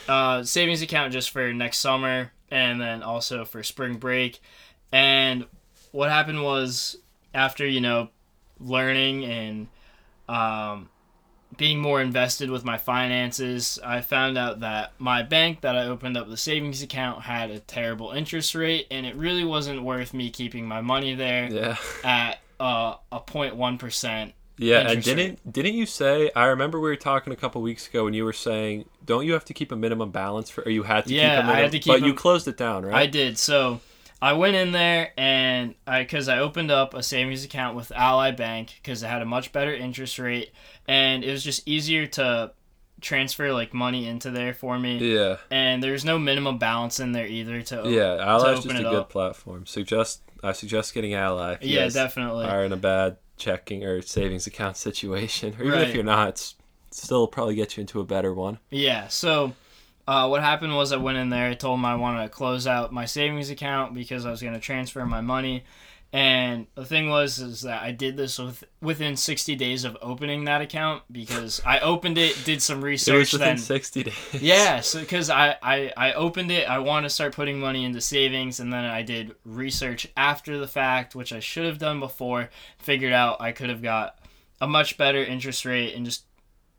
uh, 0.08 0.42
savings 0.44 0.80
account 0.82 1.12
just 1.12 1.30
for 1.30 1.52
next 1.52 1.78
summer 1.78 2.32
and 2.50 2.80
then 2.80 3.02
also 3.02 3.44
for 3.44 3.62
spring 3.62 3.96
break. 3.96 4.40
And 4.92 5.44
what 5.92 6.08
happened 6.10 6.42
was 6.42 6.96
after, 7.34 7.66
you 7.66 7.80
know, 7.80 8.08
learning 8.60 9.24
and 9.24 9.66
um, 10.28 10.88
being 11.56 11.78
more 11.80 12.00
invested 12.00 12.50
with 12.50 12.64
my 12.64 12.78
finances, 12.78 13.78
I 13.84 14.00
found 14.00 14.38
out 14.38 14.60
that 14.60 14.92
my 14.98 15.22
bank 15.22 15.60
that 15.62 15.76
I 15.76 15.84
opened 15.86 16.16
up 16.16 16.28
the 16.28 16.36
savings 16.36 16.82
account 16.82 17.22
had 17.22 17.50
a 17.50 17.58
terrible 17.58 18.12
interest 18.12 18.54
rate 18.54 18.86
and 18.90 19.04
it 19.04 19.14
really 19.16 19.44
wasn't 19.44 19.82
worth 19.82 20.14
me 20.14 20.30
keeping 20.30 20.66
my 20.66 20.80
money 20.80 21.14
there 21.14 21.50
Yeah. 21.52 21.76
at 22.04 22.38
uh, 22.60 22.94
a 23.12 23.20
0.1%. 23.20 24.32
Yeah, 24.58 24.80
and 24.90 25.02
didn't 25.02 25.52
didn't 25.52 25.74
you 25.74 25.86
say? 25.86 26.30
I 26.34 26.46
remember 26.46 26.80
we 26.80 26.88
were 26.88 26.96
talking 26.96 27.32
a 27.32 27.36
couple 27.36 27.62
weeks 27.62 27.86
ago, 27.88 28.06
and 28.06 28.14
you 28.16 28.24
were 28.24 28.32
saying, 28.32 28.86
"Don't 29.04 29.24
you 29.24 29.32
have 29.32 29.44
to 29.46 29.54
keep 29.54 29.70
a 29.72 29.76
minimum 29.76 30.10
balance 30.10 30.50
for?" 30.50 30.62
Or 30.62 30.70
you 30.70 30.82
had 30.82 31.06
to 31.06 31.14
Yeah, 31.14 31.22
keep 31.22 31.30
a 31.30 31.36
I 31.38 31.40
had 31.40 31.46
minimum, 31.54 31.70
to 31.70 31.78
keep 31.78 31.92
but 31.92 32.02
you 32.02 32.14
closed 32.14 32.48
it 32.48 32.56
down, 32.56 32.84
right? 32.84 32.94
I 32.94 33.06
did. 33.06 33.38
So 33.38 33.80
I 34.20 34.32
went 34.32 34.56
in 34.56 34.72
there 34.72 35.12
and 35.16 35.76
I, 35.86 36.02
because 36.02 36.28
I 36.28 36.38
opened 36.40 36.70
up 36.72 36.92
a 36.94 37.02
savings 37.04 37.44
account 37.44 37.76
with 37.76 37.92
Ally 37.92 38.32
Bank 38.32 38.74
because 38.82 39.02
it 39.04 39.06
had 39.06 39.22
a 39.22 39.26
much 39.26 39.52
better 39.52 39.72
interest 39.72 40.18
rate 40.18 40.50
and 40.88 41.22
it 41.22 41.30
was 41.30 41.44
just 41.44 41.68
easier 41.68 42.06
to 42.08 42.50
transfer 43.00 43.52
like 43.52 43.72
money 43.72 44.08
into 44.08 44.32
there 44.32 44.52
for 44.52 44.76
me. 44.76 45.14
Yeah, 45.14 45.36
And 45.52 45.80
there's 45.80 46.04
no 46.04 46.18
minimum 46.18 46.58
balance 46.58 46.98
in 46.98 47.12
there 47.12 47.28
either 47.28 47.62
to 47.62 47.82
yeah. 47.88 48.16
Ally 48.20 48.54
is 48.54 48.64
just 48.64 48.74
a 48.76 48.82
good 48.82 48.92
up. 48.92 49.10
platform. 49.10 49.66
Suggest 49.66 50.22
I 50.42 50.50
suggest 50.50 50.94
getting 50.94 51.14
Ally. 51.14 51.58
Yeah, 51.60 51.88
definitely. 51.88 52.46
Are 52.46 52.64
in 52.64 52.72
a 52.72 52.76
bad 52.76 53.18
checking 53.38 53.84
or 53.84 54.02
savings 54.02 54.46
account 54.46 54.76
situation, 54.88 55.54
or 55.58 55.64
even 55.64 55.72
Right. 55.78 55.88
if 55.88 55.94
you're 55.94 56.04
not, 56.04 56.28
it's 56.30 56.54
still 56.90 57.26
probably 57.26 57.54
get 57.54 57.76
you 57.76 57.82
into 57.82 58.00
a 58.00 58.04
better 58.04 58.32
one. 58.34 58.58
Yeah. 58.70 59.08
So, 59.08 59.52
uh, 60.06 60.26
what 60.28 60.42
happened 60.42 60.74
was 60.74 60.90
I 60.92 60.96
went 60.96 61.18
in 61.18 61.28
there. 61.28 61.50
I 61.50 61.54
told 61.54 61.78
them 61.78 61.84
I 61.84 61.94
wanted 61.96 62.22
to 62.22 62.28
close 62.30 62.66
out 62.66 62.92
my 62.92 63.04
savings 63.04 63.50
account 63.50 63.92
because 63.94 64.24
I 64.24 64.30
was 64.30 64.40
going 64.40 64.54
to 64.54 64.60
transfer 64.60 65.04
my 65.04 65.20
money. 65.20 65.64
And 66.10 66.66
the 66.74 66.86
thing 66.86 67.10
was 67.10 67.38
is 67.38 67.60
that 67.62 67.82
I 67.82 67.92
did 67.92 68.16
this 68.16 68.38
with 68.38 68.64
within 68.80 69.14
60 69.14 69.54
days 69.56 69.84
of 69.84 69.94
opening 70.00 70.44
that 70.44 70.62
account 70.62 71.02
because 71.12 71.60
I 71.66 71.80
opened 71.80 72.16
it, 72.16 72.44
did 72.46 72.62
some 72.62 72.78
It 72.78 72.80
was 72.80 72.84
research, 72.84 73.32
within 73.34 73.48
then 73.48 73.58
sixty 73.58 74.04
days. 74.04 74.14
yeah, 74.40 74.80
so 74.80 75.00
because 75.04 75.28
I, 75.28 75.56
I 75.62 75.92
I 75.98 76.12
opened 76.14 76.50
it, 76.50 76.66
I 76.66 76.78
want 76.78 77.04
to 77.04 77.10
start 77.10 77.34
putting 77.34 77.60
money 77.60 77.84
into 77.84 78.00
savings, 78.00 78.58
and 78.58 78.72
then 78.72 78.86
I 78.86 79.02
did 79.02 79.34
research 79.44 80.06
after 80.16 80.56
the 80.58 80.66
fact, 80.66 81.14
which 81.14 81.30
I 81.30 81.40
should 81.40 81.66
have 81.66 81.78
done 81.78 82.00
before. 82.00 82.48
Figured 82.78 83.12
out 83.12 83.42
I 83.42 83.52
could 83.52 83.68
have 83.68 83.82
got 83.82 84.18
a 84.62 84.66
much 84.66 84.96
better 84.96 85.22
interest 85.22 85.66
rate 85.66 85.94
and 85.94 86.06
just 86.06 86.24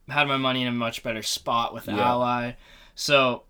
had 0.08 0.28
my 0.28 0.38
money 0.38 0.63
in 0.63 0.68
a 0.70 0.72
much 0.72 1.04
better 1.04 1.22
spot 1.22 1.72
with 1.72 1.88
Yeah. 1.88 2.00
Ally. 2.00 2.54
So 2.96 3.44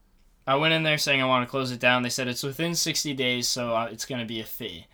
I 0.46 0.56
went 0.56 0.74
in 0.74 0.84
there 0.84 0.98
saying 0.98 1.22
I 1.22 1.26
want 1.26 1.48
to 1.48 1.50
close 1.50 1.72
it 1.72 1.80
down. 1.80 2.04
They 2.04 2.10
said 2.10 2.28
it's 2.28 2.44
within 2.44 2.76
60 2.76 3.14
days, 3.14 3.48
so 3.48 3.74
uh, 3.74 3.88
it's 3.90 4.04
going 4.06 4.20
to 4.20 4.28
be 4.28 4.42
a 4.42 4.46
fee. 4.46 4.88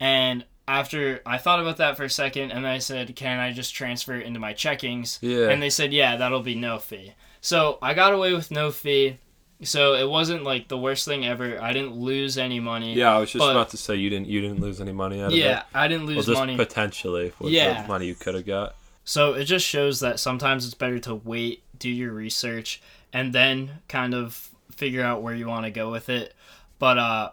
And 0.00 0.44
after 0.68 1.20
I 1.24 1.38
thought 1.38 1.60
about 1.60 1.76
that 1.78 1.96
for 1.96 2.04
a 2.04 2.10
second, 2.10 2.50
and 2.50 2.64
then 2.64 2.72
I 2.72 2.78
said, 2.78 3.14
"Can 3.16 3.38
I 3.38 3.52
just 3.52 3.74
transfer 3.74 4.14
it 4.16 4.26
into 4.26 4.40
my 4.40 4.52
checkings?" 4.52 5.18
Yeah. 5.20 5.48
And 5.48 5.62
they 5.62 5.70
said, 5.70 5.92
"Yeah, 5.92 6.16
that'll 6.16 6.42
be 6.42 6.54
no 6.54 6.78
fee." 6.78 7.12
So 7.40 7.78
I 7.80 7.94
got 7.94 8.12
away 8.12 8.32
with 8.32 8.50
no 8.50 8.70
fee. 8.70 9.18
So 9.62 9.94
it 9.94 10.06
wasn't 10.08 10.42
like 10.44 10.68
the 10.68 10.76
worst 10.76 11.06
thing 11.06 11.24
ever. 11.24 11.58
I 11.62 11.72
didn't 11.72 11.94
lose 11.94 12.36
any 12.36 12.60
money. 12.60 12.92
Yeah, 12.94 13.16
I 13.16 13.18
was 13.20 13.30
just 13.30 13.40
But- 13.42 13.52
about 13.52 13.70
to 13.70 13.78
say 13.78 13.94
you 13.96 14.10
didn't 14.10 14.26
you 14.28 14.40
didn't 14.42 14.60
lose 14.60 14.80
any 14.80 14.92
money 14.92 15.20
out 15.22 15.28
of 15.28 15.32
it. 15.32 15.38
Yeah, 15.38 15.62
I 15.72 15.88
didn't 15.88 16.06
Well, 16.06 16.16
lose 16.16 16.26
just 16.26 16.38
money. 16.38 16.56
potentially 16.56 17.32
with 17.38 17.52
Yeah. 17.52 17.80
the 17.82 17.88
money 17.88 18.06
you 18.06 18.14
could 18.14 18.34
have 18.34 18.44
got. 18.46 18.74
So 19.04 19.32
it 19.34 19.44
just 19.44 19.66
shows 19.66 20.00
that 20.00 20.18
sometimes 20.20 20.66
it's 20.66 20.74
better 20.74 20.98
to 20.98 21.14
wait, 21.14 21.62
do 21.78 21.88
your 21.88 22.12
research, 22.12 22.82
and 23.12 23.32
then 23.32 23.78
kind 23.88 24.12
of 24.14 24.50
figure 24.74 25.02
out 25.02 25.22
where 25.22 25.34
you 25.34 25.46
want 25.46 25.64
to 25.64 25.70
go 25.70 25.90
with 25.90 26.10
it. 26.10 26.34
But 26.78 26.98
uh 26.98 27.30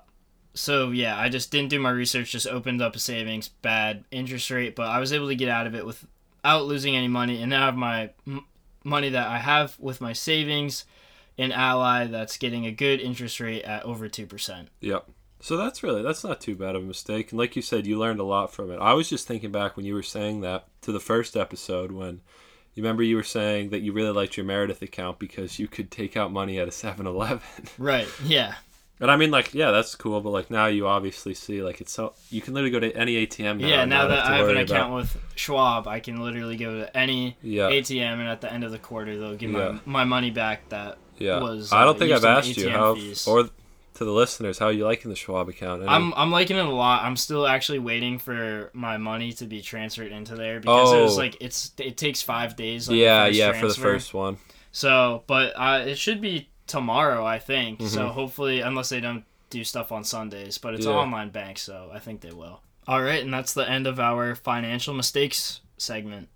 so 0.54 0.92
yeah, 0.92 1.18
I 1.18 1.30
just 1.30 1.52
didn't 1.52 1.70
do 1.70 1.80
my 1.80 1.92
research, 1.92 2.32
just 2.32 2.48
opened 2.48 2.82
up 2.82 2.96
a 2.96 3.00
savings, 3.00 3.48
bad 3.48 4.06
interest 4.12 4.50
rate, 4.50 4.76
but 4.76 4.88
I 4.88 5.00
was 5.00 5.14
able 5.14 5.28
to 5.28 5.36
get 5.36 5.50
out 5.50 5.68
of 5.68 5.76
it 5.76 5.86
without 5.86 6.66
losing 6.66 6.96
any 6.96 7.08
money 7.08 7.42
and 7.42 7.50
now 7.50 7.64
I 7.64 7.66
have 7.66 7.78
my 7.78 8.10
m- 8.28 8.46
money 8.84 9.10
that 9.10 9.28
I 9.28 9.38
have 9.40 9.78
with 9.80 10.02
my 10.02 10.14
savings 10.14 10.86
in 11.38 11.52
Ally 11.52 12.06
that's 12.06 12.38
getting 12.38 12.66
a 12.66 12.72
good 12.72 13.00
interest 13.00 13.40
rate 13.40 13.64
at 13.64 13.84
over 13.84 14.08
2%. 14.08 14.68
Yep. 14.82 15.10
So 15.40 15.58
that's 15.58 15.84
really 15.84 16.02
that's 16.02 16.24
not 16.24 16.40
too 16.40 16.56
bad 16.56 16.76
of 16.76 16.84
a 16.84 16.86
mistake. 16.86 17.32
And 17.32 17.40
like 17.40 17.58
you 17.58 17.62
said, 17.62 17.86
you 17.86 18.00
learned 18.00 18.22
a 18.22 18.24
lot 18.24 18.54
from 18.54 18.72
it. 18.72 18.78
I 18.78 18.94
was 18.94 19.10
just 19.10 19.28
thinking 19.28 19.52
back 19.52 19.76
when 19.76 19.86
you 19.86 19.94
were 19.94 20.02
saying 20.02 20.40
that 20.42 20.68
to 20.84 20.94
the 20.94 21.02
first 21.02 21.36
episode 21.36 21.92
when 21.92 22.22
you 22.76 22.82
remember 22.82 23.04
you 23.04 23.18
were 23.18 23.24
saying 23.24 23.70
that 23.72 23.82
you 23.82 23.92
really 23.92 24.12
liked 24.12 24.38
your 24.38 24.46
Meredith 24.46 24.82
account 24.82 25.20
because 25.20 25.60
you 25.60 25.68
could 25.68 25.92
take 25.92 26.16
out 26.16 26.32
money 26.32 26.60
at 26.60 26.68
a 26.68 26.72
7-Eleven. 26.72 27.42
Right. 27.78 28.08
Yeah. 28.24 28.56
And 29.04 29.12
I 29.12 29.18
mean 29.18 29.30
like 29.30 29.54
yeah, 29.54 29.70
that's 29.70 29.94
cool, 29.94 30.20
but 30.22 30.32
like 30.32 30.50
now 30.50 30.66
you 30.66 30.88
obviously 30.88 31.36
see 31.36 31.62
like 31.62 31.80
it's 31.82 31.92
so 31.92 32.14
you 32.32 32.42
can 32.42 32.56
literally 32.56 32.72
go 32.72 32.80
to 32.80 32.92
any 32.98 33.28
ATM 33.28 33.60
now. 33.60 33.68
yeah, 33.68 33.86
now 33.86 34.08
that 34.08 34.26
I 34.26 34.38
have 34.38 34.48
an 34.50 34.58
account 34.58 34.72
about- 34.72 34.94
with 34.96 35.18
Schwab, 35.36 35.88
I 35.88 36.00
can 36.00 36.24
literally 36.24 36.58
go 36.58 36.80
to 36.80 36.98
any 36.98 37.38
Yeah. 37.44 37.70
ATM, 37.70 38.20
and 38.20 38.28
at 38.30 38.42
the 38.42 38.52
end 38.52 38.64
of 38.64 38.72
the 38.72 38.80
quarter, 38.80 39.20
they'll 39.20 39.36
give 39.36 39.52
Yeah. 39.52 39.80
my, 39.86 40.00
my 40.00 40.04
money 40.06 40.32
back. 40.32 40.70
That 40.70 40.98
Yeah. 41.20 41.40
was, 41.42 41.72
I 41.72 41.84
don't 41.84 41.96
uh, 41.96 42.00
think 42.00 42.12
I've 42.14 42.26
asked 42.26 42.58
you 42.58 42.70
how 42.70 42.96
fees. 42.96 43.28
or 43.28 43.50
to 43.96 44.06
the 44.06 44.12
listeners 44.12 44.58
how 44.58 44.70
you 44.70 44.86
liking 44.86 45.12
the 45.12 45.16
Schwab 45.16 45.48
account. 45.50 45.82
Any- 45.84 45.90
I'm 45.92 46.14
I'm 46.16 46.32
liking 46.32 46.58
it 46.58 46.66
a 46.66 46.70
lot. 46.70 47.04
I'm 47.04 47.16
still 47.16 47.46
actually 47.46 47.78
waiting 47.80 48.18
for 48.18 48.72
my 48.74 48.98
money 48.98 49.34
to 49.34 49.46
be 49.46 49.62
transferred 49.62 50.12
into 50.12 50.34
there 50.36 50.60
because 50.60 50.94
it 50.94 51.02
was 51.02 51.14
Oh. 51.16 51.22
like 51.22 51.38
it's 51.42 51.72
it 51.78 51.96
takes 51.98 52.22
five 52.24 52.56
days. 52.56 52.88
the 52.88 52.96
yeah, 52.96 53.28
yeah, 53.28 53.52
for 53.52 53.68
the 53.68 53.74
first 53.76 54.14
one. 54.16 54.38
So, 54.72 55.24
but 55.28 55.54
uh, 55.56 55.84
it 55.86 56.00
should 56.00 56.22
be 56.22 56.50
tomorrow, 56.68 57.26
I 57.26 57.40
think. 57.40 57.82
So 57.82 58.08
Mhm. 58.08 58.12
hopefully, 58.12 58.60
unless 58.62 58.90
they 58.90 59.00
don't 59.00 59.24
do 59.50 59.64
stuff 59.64 59.92
on 59.92 60.04
Sundays, 60.04 60.58
but 60.58 60.74
it's 60.74 60.86
Yeah. 60.86 60.94
an 60.94 60.98
online 60.98 61.30
bank, 61.30 61.60
so 61.60 61.90
I 61.94 62.00
think 62.00 62.22
they 62.22 62.32
will. 62.32 62.62
All 62.88 63.02
right, 63.02 63.24
and 63.24 63.34
that's 63.34 63.54
the 63.54 63.70
end 63.70 63.88
of 63.88 64.00
our 64.00 64.36
financial 64.36 64.94
mistakes 64.94 65.62
segment. 65.78 66.28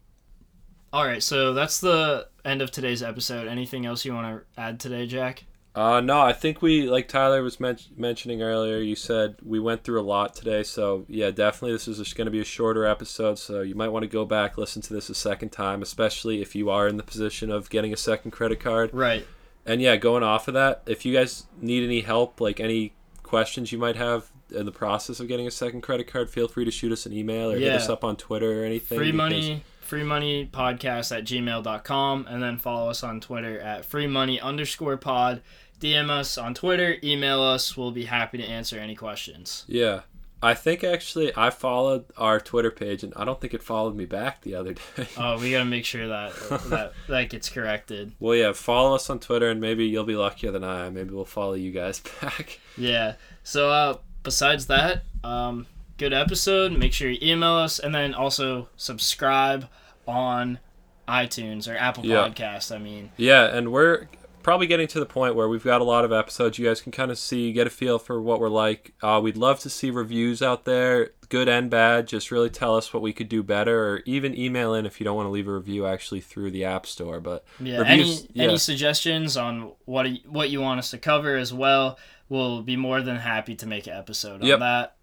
All 0.94 1.06
right, 1.06 1.22
so 1.22 1.54
that's 1.54 1.80
the 1.80 2.28
end 2.46 2.62
of 2.62 2.72
today's 2.72 3.04
episode. 3.04 3.48
Anything 3.48 3.86
else 3.86 4.06
you 4.06 4.14
want 4.14 4.42
to 4.56 4.62
add 4.62 4.80
today, 4.80 5.06
Jack? 5.06 5.44
Uh, 5.76 6.00
no, 6.02 6.20
I 6.22 6.34
think 6.34 6.62
we, 6.62 6.90
like 6.90 7.08
Tyler 7.08 7.44
was 7.44 7.60
men- 7.60 7.78
mentioning 7.96 8.42
earlier, 8.42 8.78
you 8.78 8.96
said 8.96 9.36
we 9.46 9.60
went 9.60 9.84
through 9.84 10.02
a 10.02 10.02
lot 10.02 10.34
today. 10.34 10.64
So, 10.64 11.06
yeah, 11.08 11.30
definitely 11.30 11.74
this 11.74 11.88
is 11.88 11.98
just 12.00 12.16
going 12.16 12.26
to 12.26 12.32
be 12.32 12.40
a 12.40 12.44
shorter 12.46 12.84
episode. 12.86 13.38
So, 13.38 13.62
you 13.62 13.76
might 13.76 13.90
want 13.90 14.02
to 14.04 14.08
go 14.10 14.26
back, 14.26 14.58
listen 14.58 14.82
to 14.84 14.94
this 14.94 15.10
a 15.10 15.14
second 15.14 15.50
time, 15.50 15.84
especially 15.84 16.42
if 16.42 16.56
you 16.56 16.70
are 16.72 16.88
in 16.88 16.98
the 16.98 17.04
position 17.04 17.52
of 17.52 17.70
getting 17.70 17.94
a 17.94 17.98
second 17.98 18.32
credit 18.32 18.60
card. 18.60 18.90
Right. 18.92 19.28
And, 19.68 19.82
yeah, 19.82 19.96
going 19.98 20.24
off 20.24 20.48
of 20.48 20.54
that, 20.56 20.82
if 20.86 21.06
you 21.06 21.14
guys 21.14 21.46
need 21.62 21.84
any 21.84 22.02
help, 22.02 22.42
like 22.42 22.60
any 22.60 22.94
questions 23.22 23.72
you 23.72 23.78
might 23.78 23.98
have 23.98 24.32
in 24.56 24.66
the 24.66 24.72
process 24.72 25.20
of 25.20 25.28
getting 25.28 25.46
a 25.46 25.52
second 25.52 25.82
credit 25.82 26.08
card, 26.08 26.30
feel 26.30 26.48
free 26.48 26.66
to 26.66 26.72
shoot 26.72 26.92
us 26.92 27.06
an 27.06 27.14
email 27.14 27.52
or 27.52 27.58
hit 27.58 27.74
us 27.74 27.90
up 27.90 28.04
on 28.04 28.16
Twitter 28.16 28.62
or 28.62 28.66
anything. 28.66 28.98
Free 28.98 29.12
money, 29.12 29.64
free 29.82 30.04
money 30.04 30.50
podcast 30.52 31.16
at 31.16 31.26
gmail.com 31.26 32.26
and 32.30 32.42
then 32.42 32.58
follow 32.58 32.90
us 32.90 33.04
on 33.04 33.20
Twitter 33.20 33.60
at 33.60 33.86
free 33.86 34.08
money 34.08 34.40
underscore 34.40 34.98
pod. 34.98 35.42
DM 35.80 36.10
us 36.10 36.38
on 36.38 36.54
Twitter, 36.54 36.98
email 37.04 37.42
us. 37.42 37.78
We'll 37.78 37.92
be 37.92 38.06
happy 38.06 38.38
to 38.38 38.44
answer 38.44 38.80
any 38.80 38.96
questions. 38.96 39.64
Yeah. 39.68 40.02
I 40.42 40.54
think 40.54 40.84
actually 40.84 41.32
I 41.36 41.50
followed 41.50 42.06
our 42.16 42.40
Twitter 42.40 42.70
page 42.70 43.04
and 43.04 43.12
I 43.16 43.26
don't 43.26 43.42
think 43.42 43.54
it 43.56 43.64
followed 43.64 43.96
me 43.96 44.06
back 44.06 44.42
the 44.42 44.54
other 44.56 44.74
day. 44.74 45.08
Oh, 45.18 45.40
we 45.40 45.52
gotta 45.52 45.66
make 45.66 45.84
sure 45.86 46.08
that 46.08 46.34
that 46.70 46.94
that 47.08 47.30
gets 47.30 47.50
corrected. 47.50 48.12
Well, 48.20 48.36
yeah, 48.36 48.52
follow 48.54 48.94
us 48.96 49.10
on 49.10 49.20
Twitter, 49.20 49.50
and 49.50 49.60
maybe 49.60 49.86
you'll 49.86 50.04
be 50.04 50.16
luckier 50.16 50.52
than 50.52 50.64
I. 50.64 50.90
Maybe 50.90 51.10
we'll 51.12 51.26
follow 51.26 51.54
you 51.54 51.72
guys 51.72 52.00
back. 52.22 52.60
Yeah. 52.78 53.14
So 53.44 53.70
uh, 53.72 53.98
besides 54.24 54.68
that, 54.68 55.04
um, 55.24 55.66
good 55.98 56.14
episode. 56.14 56.72
Make 56.72 56.94
sure 56.94 57.10
you 57.10 57.18
email 57.22 57.54
us 57.56 57.80
and 57.80 57.96
then 57.96 58.14
also 58.14 58.70
subscribe 58.76 59.68
on 60.08 60.60
iTunes 61.08 61.72
or 61.72 61.76
Apple 61.78 62.06
Yeah. 62.06 62.28
Podcasts. 62.28 62.74
I 62.74 62.78
mean, 62.78 63.12
Yeah, 63.18 63.46
and 63.46 63.72
we're 63.72 64.08
probably 64.48 64.66
getting 64.66 64.88
to 64.88 64.98
the 65.02 65.06
point 65.06 65.36
where 65.36 65.50
we've 65.50 65.66
got 65.66 65.82
a 65.82 65.84
lot 65.84 66.06
of 66.06 66.14
episodes. 66.14 66.58
You 66.58 66.66
guys 66.66 66.80
can 66.80 66.94
kind 66.94 67.12
of 67.12 67.18
see, 67.18 67.52
get 67.52 67.68
a 67.68 67.70
feel 67.70 68.00
for 68.00 68.22
what 68.22 68.40
we're 68.40 68.48
like. 68.48 68.94
Uh, 69.04 69.20
we'd 69.22 69.36
love 69.36 69.60
to 69.60 69.70
see 69.70 69.92
reviews 69.92 70.42
out 70.42 70.64
there, 70.64 71.10
good 71.28 71.50
and 71.50 71.70
bad. 71.70 72.08
Just 72.08 72.32
really 72.32 72.50
tell 72.50 72.78
us 72.78 72.94
what 72.94 73.04
we 73.04 73.12
could 73.12 73.28
do 73.28 73.44
better, 73.44 73.90
or 73.90 74.02
even 74.06 74.34
email 74.40 74.74
in 74.74 74.86
if 74.86 75.02
you 75.02 75.04
don't 75.04 75.18
want 75.18 75.26
to 75.28 75.32
leave 75.32 75.50
a 75.50 75.54
review 75.54 75.86
actually 75.86 76.22
through 76.22 76.52
the 76.52 76.64
App 76.64 76.86
Store. 76.86 77.20
But 77.20 77.44
yeah. 77.60 77.80
Reviews- 77.80 78.22
any 78.22 78.30
yeah. 78.32 78.44
any 78.46 78.58
suggestions 78.58 79.36
on 79.36 79.74
what 79.84 80.08
what 80.26 80.50
you 80.50 80.62
want 80.62 80.80
us 80.80 80.92
to 80.92 80.98
cover 80.98 81.36
as 81.36 81.54
well? 81.54 82.00
We'll 82.30 82.62
be 82.62 82.78
more 82.78 83.02
than 83.02 83.18
happy 83.18 83.54
to 83.56 83.66
make 83.68 83.86
an 83.86 83.94
episode 83.98 84.42
on 84.42 84.48
Yep. 84.48 84.60
that. 84.60 84.96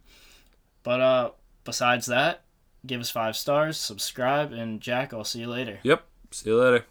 But 0.85 1.01
uh, 1.01 1.31
besides 1.65 2.07
that, 2.07 2.45
give 2.87 2.99
us 2.99 3.11
five 3.11 3.37
stars, 3.37 3.77
subscribe, 3.77 4.53
and 4.53 4.81
Jack, 4.81 5.13
I'll 5.13 5.23
see 5.23 5.41
you 5.41 5.49
later. 5.49 5.81
yep, 5.83 6.07
see 6.31 6.49
you 6.49 6.59
later. 6.59 6.87